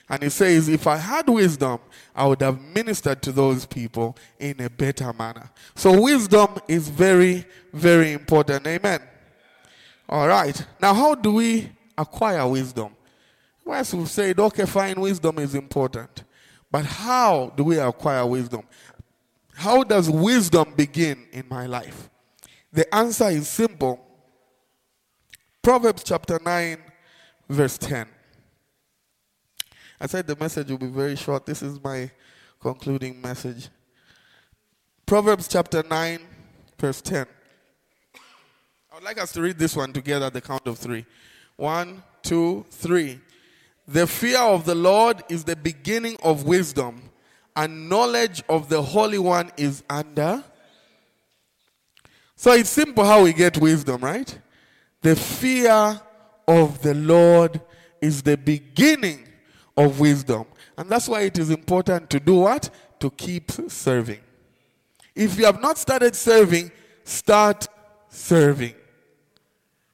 and 0.10 0.24
he 0.24 0.30
says, 0.30 0.70
If 0.70 0.88
I 0.88 0.98
had 0.98 1.28
wisdom, 1.28 1.80
I 2.16 2.26
would 2.26 2.42
have 2.42 2.62
ministered 2.62 3.22
to 3.24 3.32
those 3.32 3.66
people 3.66 4.16
in 4.40 4.62
a 4.62 4.70
better 4.70 5.12
manner. 5.12 5.50
So, 5.76 6.00
wisdom 6.00 6.56
is 6.68 6.88
very, 6.88 7.46
very 7.74 8.14
important. 8.14 8.66
Amen. 8.66 9.02
All 10.08 10.28
right. 10.28 10.66
Now, 10.82 10.94
how 10.94 11.16
do 11.16 11.34
we 11.34 11.70
acquire 11.98 12.48
wisdom? 12.48 12.96
Once 13.66 13.94
we've 13.94 14.10
said, 14.10 14.40
okay, 14.40 14.66
fine, 14.66 15.00
wisdom 15.00 15.40
is 15.40 15.54
important. 15.54 16.24
But 16.72 16.86
how 16.86 17.52
do 17.58 17.66
we 17.66 17.78
acquire 17.78 18.26
wisdom? 18.26 18.62
How 19.54 19.84
does 19.84 20.10
wisdom 20.10 20.74
begin 20.78 21.26
in 21.34 21.46
my 21.50 21.66
life? 21.66 22.10
The 22.72 22.94
answer 22.96 23.28
is 23.28 23.50
simple. 23.50 24.07
Proverbs 25.68 26.02
chapter 26.02 26.40
9, 26.46 26.78
verse 27.50 27.78
10. 27.78 28.08
I 30.00 30.08
said 30.08 30.26
the 30.26 30.38
message 30.38 30.70
will 30.70 30.78
be 30.78 30.88
very 30.88 31.18
short. 31.18 31.46
This 31.46 31.62
is 31.62 31.84
my 31.84 32.10
concluding 32.62 33.20
message. 33.20 33.68
Proverbs 35.06 35.50
chapter 35.50 35.84
9, 35.84 36.20
verse 36.80 37.02
10. 37.02 37.26
I 38.16 38.96
would 38.96 39.04
like 39.04 39.20
us 39.20 39.34
to 39.34 39.42
read 39.42 39.60
this 39.60 39.76
one 39.76 39.92
together 39.92 40.28
at 40.28 40.34
the 40.34 40.40
count 40.40 40.66
of 40.68 40.78
three. 40.78 41.06
One, 41.58 42.02
two, 42.24 42.66
three. 42.72 43.20
The 43.86 44.08
fear 44.08 44.40
of 44.40 44.64
the 44.64 44.74
Lord 44.76 45.22
is 45.28 45.44
the 45.44 45.58
beginning 45.58 46.16
of 46.24 46.46
wisdom, 46.46 47.02
and 47.58 47.90
knowledge 47.90 48.42
of 48.48 48.70
the 48.70 48.82
Holy 48.82 49.20
One 49.20 49.52
is 49.58 49.84
under. 49.90 50.46
So 52.38 52.54
it's 52.54 52.70
simple 52.70 53.04
how 53.04 53.24
we 53.24 53.34
get 53.34 53.58
wisdom, 53.58 54.00
right? 54.00 54.40
The 55.02 55.16
fear 55.16 56.02
of 56.48 56.82
the 56.82 56.94
Lord 56.94 57.62
is 58.02 58.22
the 58.22 58.38
beginning 58.38 59.28
of 59.76 60.00
wisdom. 60.00 60.46
And 60.78 60.90
that's 60.90 61.08
why 61.08 61.22
it 61.22 61.38
is 61.38 61.50
important 61.50 62.10
to 62.12 62.20
do 62.20 62.36
what? 62.36 62.70
To 63.00 63.10
keep 63.12 63.52
serving. 63.52 64.20
If 65.16 65.38
you 65.38 65.46
have 65.46 65.62
not 65.62 65.78
started 65.78 66.16
serving, 66.16 66.72
start 67.04 67.68
serving. 68.10 68.76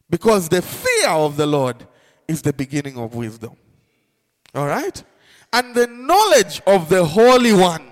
Because 0.09 0.49
the 0.49 0.61
fear 0.61 1.09
of 1.09 1.37
the 1.37 1.45
Lord 1.45 1.87
is 2.27 2.41
the 2.41 2.53
beginning 2.53 2.97
of 2.97 3.15
wisdom. 3.15 3.55
All 4.53 4.67
right? 4.67 5.03
And 5.51 5.73
the 5.73 5.87
knowledge 5.87 6.61
of 6.67 6.89
the 6.89 7.03
Holy 7.05 7.53
One. 7.53 7.89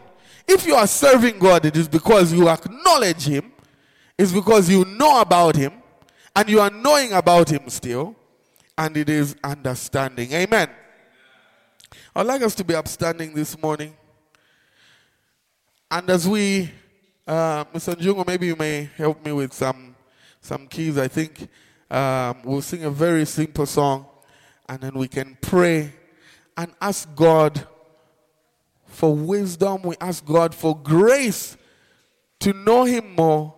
If 0.47 0.65
you 0.65 0.75
are 0.75 0.87
serving 0.87 1.39
God, 1.39 1.65
it 1.65 1.77
is 1.77 1.87
because 1.87 2.33
you 2.33 2.49
acknowledge 2.49 3.25
Him, 3.25 3.51
it's 4.17 4.31
because 4.31 4.69
you 4.69 4.83
know 4.85 5.21
about 5.21 5.55
Him, 5.55 5.80
and 6.35 6.49
you 6.49 6.59
are 6.59 6.69
knowing 6.69 7.13
about 7.13 7.49
Him 7.49 7.69
still, 7.69 8.15
and 8.77 8.95
it 8.95 9.09
is 9.09 9.35
understanding. 9.43 10.31
Amen. 10.33 10.69
I'd 12.15 12.25
like 12.25 12.41
us 12.41 12.55
to 12.55 12.63
be 12.63 12.75
upstanding 12.75 13.33
this 13.33 13.61
morning. 13.61 13.95
And 15.89 16.09
as 16.09 16.27
we, 16.27 16.71
uh, 17.27 17.65
Mr. 17.65 17.95
Njungo, 17.95 18.25
maybe 18.25 18.47
you 18.47 18.55
may 18.55 18.89
help 18.95 19.25
me 19.25 19.31
with 19.33 19.53
some, 19.53 19.95
some 20.41 20.67
keys. 20.67 20.97
I 20.97 21.07
think 21.07 21.47
um, 21.89 22.41
we'll 22.43 22.61
sing 22.61 22.85
a 22.85 22.89
very 22.89 23.25
simple 23.25 23.65
song, 23.65 24.05
and 24.69 24.81
then 24.81 24.93
we 24.93 25.07
can 25.07 25.37
pray 25.41 25.93
and 26.55 26.73
ask 26.81 27.13
God 27.15 27.67
for 28.85 29.13
wisdom. 29.13 29.83
We 29.83 29.95
ask 29.99 30.25
God 30.25 30.55
for 30.55 30.77
grace 30.77 31.57
to 32.39 32.53
know 32.53 32.85
Him 32.85 33.15
more 33.15 33.53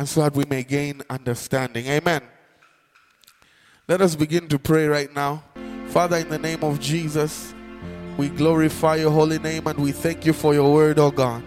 and 0.00 0.08
so 0.08 0.22
that 0.22 0.34
we 0.34 0.46
may 0.46 0.62
gain 0.62 1.02
understanding. 1.10 1.86
Amen. 1.86 2.22
Let 3.86 4.00
us 4.00 4.16
begin 4.16 4.48
to 4.48 4.58
pray 4.58 4.86
right 4.86 5.14
now. 5.14 5.44
Father, 5.88 6.16
in 6.16 6.30
the 6.30 6.38
name 6.38 6.64
of 6.64 6.80
Jesus, 6.80 7.52
we 8.16 8.30
glorify 8.30 8.96
your 8.96 9.10
holy 9.10 9.38
name 9.38 9.66
and 9.66 9.78
we 9.78 9.92
thank 9.92 10.24
you 10.24 10.32
for 10.32 10.54
your 10.54 10.72
word, 10.72 10.98
oh 10.98 11.10
God. 11.10 11.44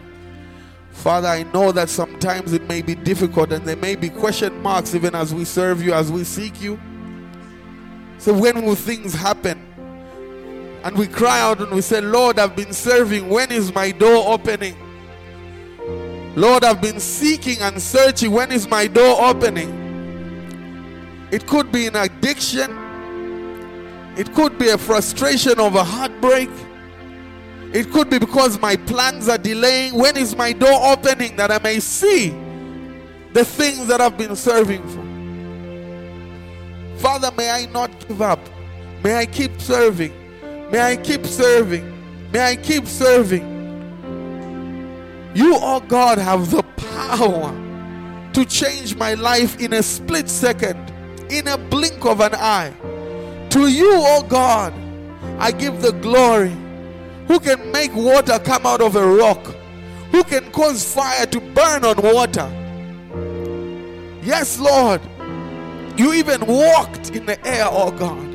Father, 0.91 1.29
I 1.29 1.41
know 1.51 1.71
that 1.71 1.89
sometimes 1.89 2.53
it 2.53 2.61
may 2.67 2.83
be 2.83 2.93
difficult 2.93 3.51
and 3.51 3.65
there 3.65 3.75
may 3.75 3.95
be 3.95 4.07
question 4.07 4.61
marks 4.61 4.93
even 4.93 5.15
as 5.15 5.33
we 5.33 5.45
serve 5.45 5.81
you, 5.81 5.91
as 5.91 6.11
we 6.11 6.23
seek 6.23 6.61
you. 6.61 6.79
So, 8.19 8.37
when 8.37 8.63
will 8.63 8.75
things 8.75 9.15
happen? 9.15 9.69
and 10.83 10.97
we 10.97 11.07
cry 11.07 11.39
out 11.39 11.61
and 11.61 11.71
we 11.71 11.79
say, 11.79 12.01
Lord, 12.01 12.37
I've 12.37 12.57
been 12.57 12.73
serving. 12.73 13.29
When 13.29 13.53
is 13.53 13.73
my 13.73 13.91
door 13.91 14.33
opening? 14.33 14.75
Lord, 16.35 16.63
I've 16.63 16.81
been 16.81 16.99
seeking 16.99 17.59
and 17.61 17.79
searching. 17.81 18.31
When 18.31 18.51
is 18.51 18.67
my 18.67 18.87
door 18.87 19.23
opening? 19.23 19.81
It 21.31 21.45
could 21.47 21.71
be 21.71 21.87
an 21.87 21.95
addiction, 21.95 22.71
it 24.17 24.33
could 24.33 24.57
be 24.57 24.69
a 24.69 24.77
frustration 24.77 25.59
of 25.59 25.75
a 25.75 25.83
heartbreak. 25.83 26.49
It 27.73 27.91
could 27.91 28.09
be 28.09 28.19
because 28.19 28.59
my 28.59 28.75
plans 28.75 29.27
are 29.27 29.39
delaying. 29.39 29.95
When 29.95 30.15
is 30.15 30.35
my 30.35 30.53
door 30.53 30.79
opening 30.91 31.35
that 31.37 31.51
I 31.51 31.57
may 31.57 31.79
see 31.79 32.29
the 33.33 33.43
things 33.43 33.87
that 33.87 33.99
I've 33.99 34.15
been 34.15 34.35
serving 34.35 34.87
for? 34.89 35.01
Father, 36.99 37.31
may 37.35 37.49
I 37.49 37.65
not 37.71 37.89
give 38.07 38.21
up. 38.21 38.39
May 39.03 39.15
I 39.15 39.25
keep 39.25 39.59
serving. 39.59 40.13
May 40.71 40.81
I 40.81 40.97
keep 40.97 41.25
serving. 41.25 42.31
May 42.31 42.51
I 42.51 42.55
keep 42.55 42.85
serving. 42.85 43.52
You, 45.33 45.55
oh 45.55 45.79
God, 45.79 46.17
have 46.17 46.51
the 46.51 46.63
power 46.63 47.51
to 48.33 48.45
change 48.45 48.95
my 48.95 49.13
life 49.13 49.59
in 49.59 49.73
a 49.73 49.83
split 49.83 50.29
second, 50.29 50.91
in 51.31 51.47
a 51.47 51.57
blink 51.57 52.05
of 52.05 52.19
an 52.19 52.35
eye. 52.35 52.73
To 53.49 53.67
you, 53.67 53.93
oh 53.95 54.23
God, 54.27 54.73
I 55.39 55.51
give 55.51 55.81
the 55.81 55.91
glory. 55.91 56.55
Who 57.27 57.39
can 57.39 57.71
make 57.71 57.93
water 57.95 58.39
come 58.39 58.65
out 58.65 58.81
of 58.81 58.95
a 58.95 59.07
rock? 59.07 59.55
Who 60.11 60.23
can 60.23 60.51
cause 60.51 60.83
fire 60.93 61.25
to 61.27 61.39
burn 61.39 61.83
on 61.85 61.97
water? 61.97 62.49
Yes, 64.23 64.59
Lord. 64.59 65.01
You 65.97 66.13
even 66.13 66.45
walked 66.45 67.11
in 67.11 67.25
the 67.25 67.43
air, 67.45 67.65
oh 67.69 67.91
God. 67.91 68.33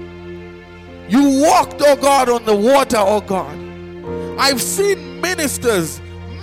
You 1.08 1.42
walked, 1.42 1.80
oh 1.80 1.96
God, 1.96 2.28
on 2.28 2.44
the 2.44 2.54
water, 2.54 2.98
oh 2.98 3.20
God. 3.20 3.56
I've 4.38 4.62
seen 4.62 5.20
ministers, 5.20 6.00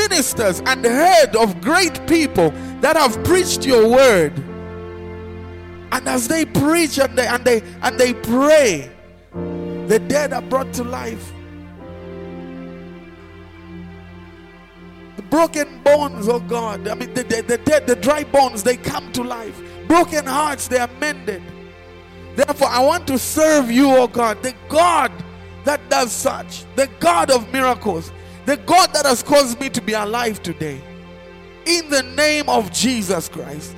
ministers, 0.09 0.61
and 0.65 0.85
heard 0.85 1.35
of 1.35 1.61
great 1.61 2.07
people 2.07 2.51
that 2.81 2.95
have 2.95 3.23
preached 3.23 3.65
your 3.65 3.89
word. 3.89 4.33
And 5.91 6.07
as 6.07 6.27
they 6.27 6.45
preach 6.45 6.99
and 6.99 7.17
they 7.17 7.27
and 7.27 7.43
they 7.45 7.61
and 7.81 7.97
they 7.97 8.13
pray, 8.13 8.91
the 9.87 9.99
dead 9.99 10.33
are 10.33 10.41
brought 10.41 10.73
to 10.73 10.83
life. 10.83 11.31
The 15.15 15.21
broken 15.21 15.81
bones, 15.83 16.27
oh 16.27 16.39
God. 16.39 16.87
I 16.87 16.95
mean 16.95 17.13
the, 17.13 17.23
the, 17.23 17.41
the 17.41 17.57
dead, 17.57 17.87
the 17.87 17.95
dry 17.95 18.23
bones, 18.23 18.63
they 18.63 18.77
come 18.77 19.11
to 19.13 19.23
life. 19.23 19.59
Broken 19.87 20.25
hearts, 20.25 20.67
they 20.67 20.79
are 20.79 20.89
mended. 20.99 21.41
Therefore, 22.35 22.67
I 22.67 22.83
want 22.83 23.07
to 23.07 23.17
serve 23.17 23.71
you, 23.71 23.95
oh 23.95 24.07
God, 24.07 24.43
the 24.43 24.53
God 24.67 25.11
that 25.63 25.89
does 25.89 26.11
such, 26.11 26.65
the 26.75 26.87
God 26.99 27.31
of 27.31 27.51
miracles, 27.53 28.11
the 28.45 28.57
God 28.57 28.93
that 28.93 29.05
has 29.05 29.23
caused 29.23 29.59
me 29.59 29.69
to 29.69 29.81
be 29.81 29.93
alive 29.93 30.41
today. 30.43 30.81
In 31.65 31.89
the 31.89 32.03
name 32.03 32.47
of 32.47 32.71
Jesus 32.71 33.27
Christ. 33.27 33.75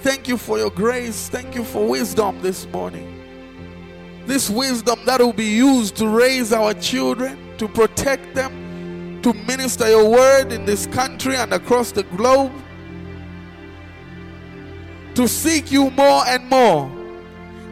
thank 0.00 0.28
you 0.28 0.36
for 0.36 0.58
your 0.58 0.70
grace. 0.70 1.28
Thank 1.28 1.54
you 1.54 1.64
for 1.64 1.88
wisdom 1.88 2.40
this 2.42 2.66
morning. 2.66 3.10
This 4.26 4.50
wisdom 4.50 5.00
that 5.06 5.20
will 5.20 5.32
be 5.32 5.46
used 5.46 5.96
to 5.96 6.08
raise 6.08 6.52
our 6.52 6.74
children, 6.74 7.56
to 7.56 7.66
protect 7.66 8.34
them, 8.34 9.20
to 9.22 9.32
minister 9.32 9.88
your 9.88 10.08
word 10.08 10.52
in 10.52 10.66
this 10.66 10.86
country 10.86 11.36
and 11.36 11.52
across 11.54 11.90
the 11.90 12.02
globe, 12.04 12.52
to 15.14 15.26
seek 15.26 15.72
you 15.72 15.90
more 15.90 16.22
and 16.26 16.48
more. 16.48 17.03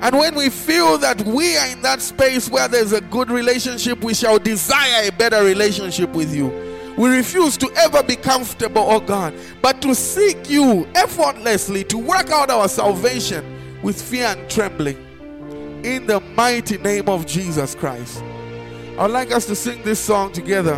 And 0.03 0.19
when 0.19 0.35
we 0.35 0.51
feel 0.51 0.99
that 0.99 1.23
we 1.23 1.57
are 1.57 1.69
in 1.69 1.81
that 1.83 2.03
space 2.03 2.51
where 2.51 2.67
there's 2.67 2.93
a 2.93 3.01
good 3.03 3.31
relationship, 3.31 4.03
we 4.03 4.15
shall 4.15 4.37
desire 4.37 5.09
a 5.09 5.13
better 5.13 5.45
relationship 5.45 6.11
with 6.11 6.35
you. 6.35 6.49
We 6.99 7.09
refuse 7.09 7.57
to 7.59 7.71
ever 7.77 8.03
be 8.03 8.17
comfortable, 8.17 8.85
oh 8.85 8.99
God, 8.99 9.33
but 9.63 9.81
to 9.83 9.95
seek 9.95 10.51
you 10.51 10.89
effortlessly, 10.97 11.85
to 11.85 11.99
work 11.99 12.31
out 12.31 12.51
our 12.51 12.69
salvation 12.69 13.45
with 13.81 14.01
fear 14.01 14.27
and 14.27 14.51
trembling 14.51 14.97
in 15.85 16.07
the 16.09 16.19
mighty 16.37 16.79
name 16.79 17.09
of 17.09 17.25
Jesus 17.25 17.77
Christ. 17.77 18.23
I'd 18.99 19.11
like 19.11 19.31
us 19.31 19.47
to 19.47 19.55
sing 19.55 19.83
this 19.85 20.01
song 20.01 20.33
together. 20.33 20.75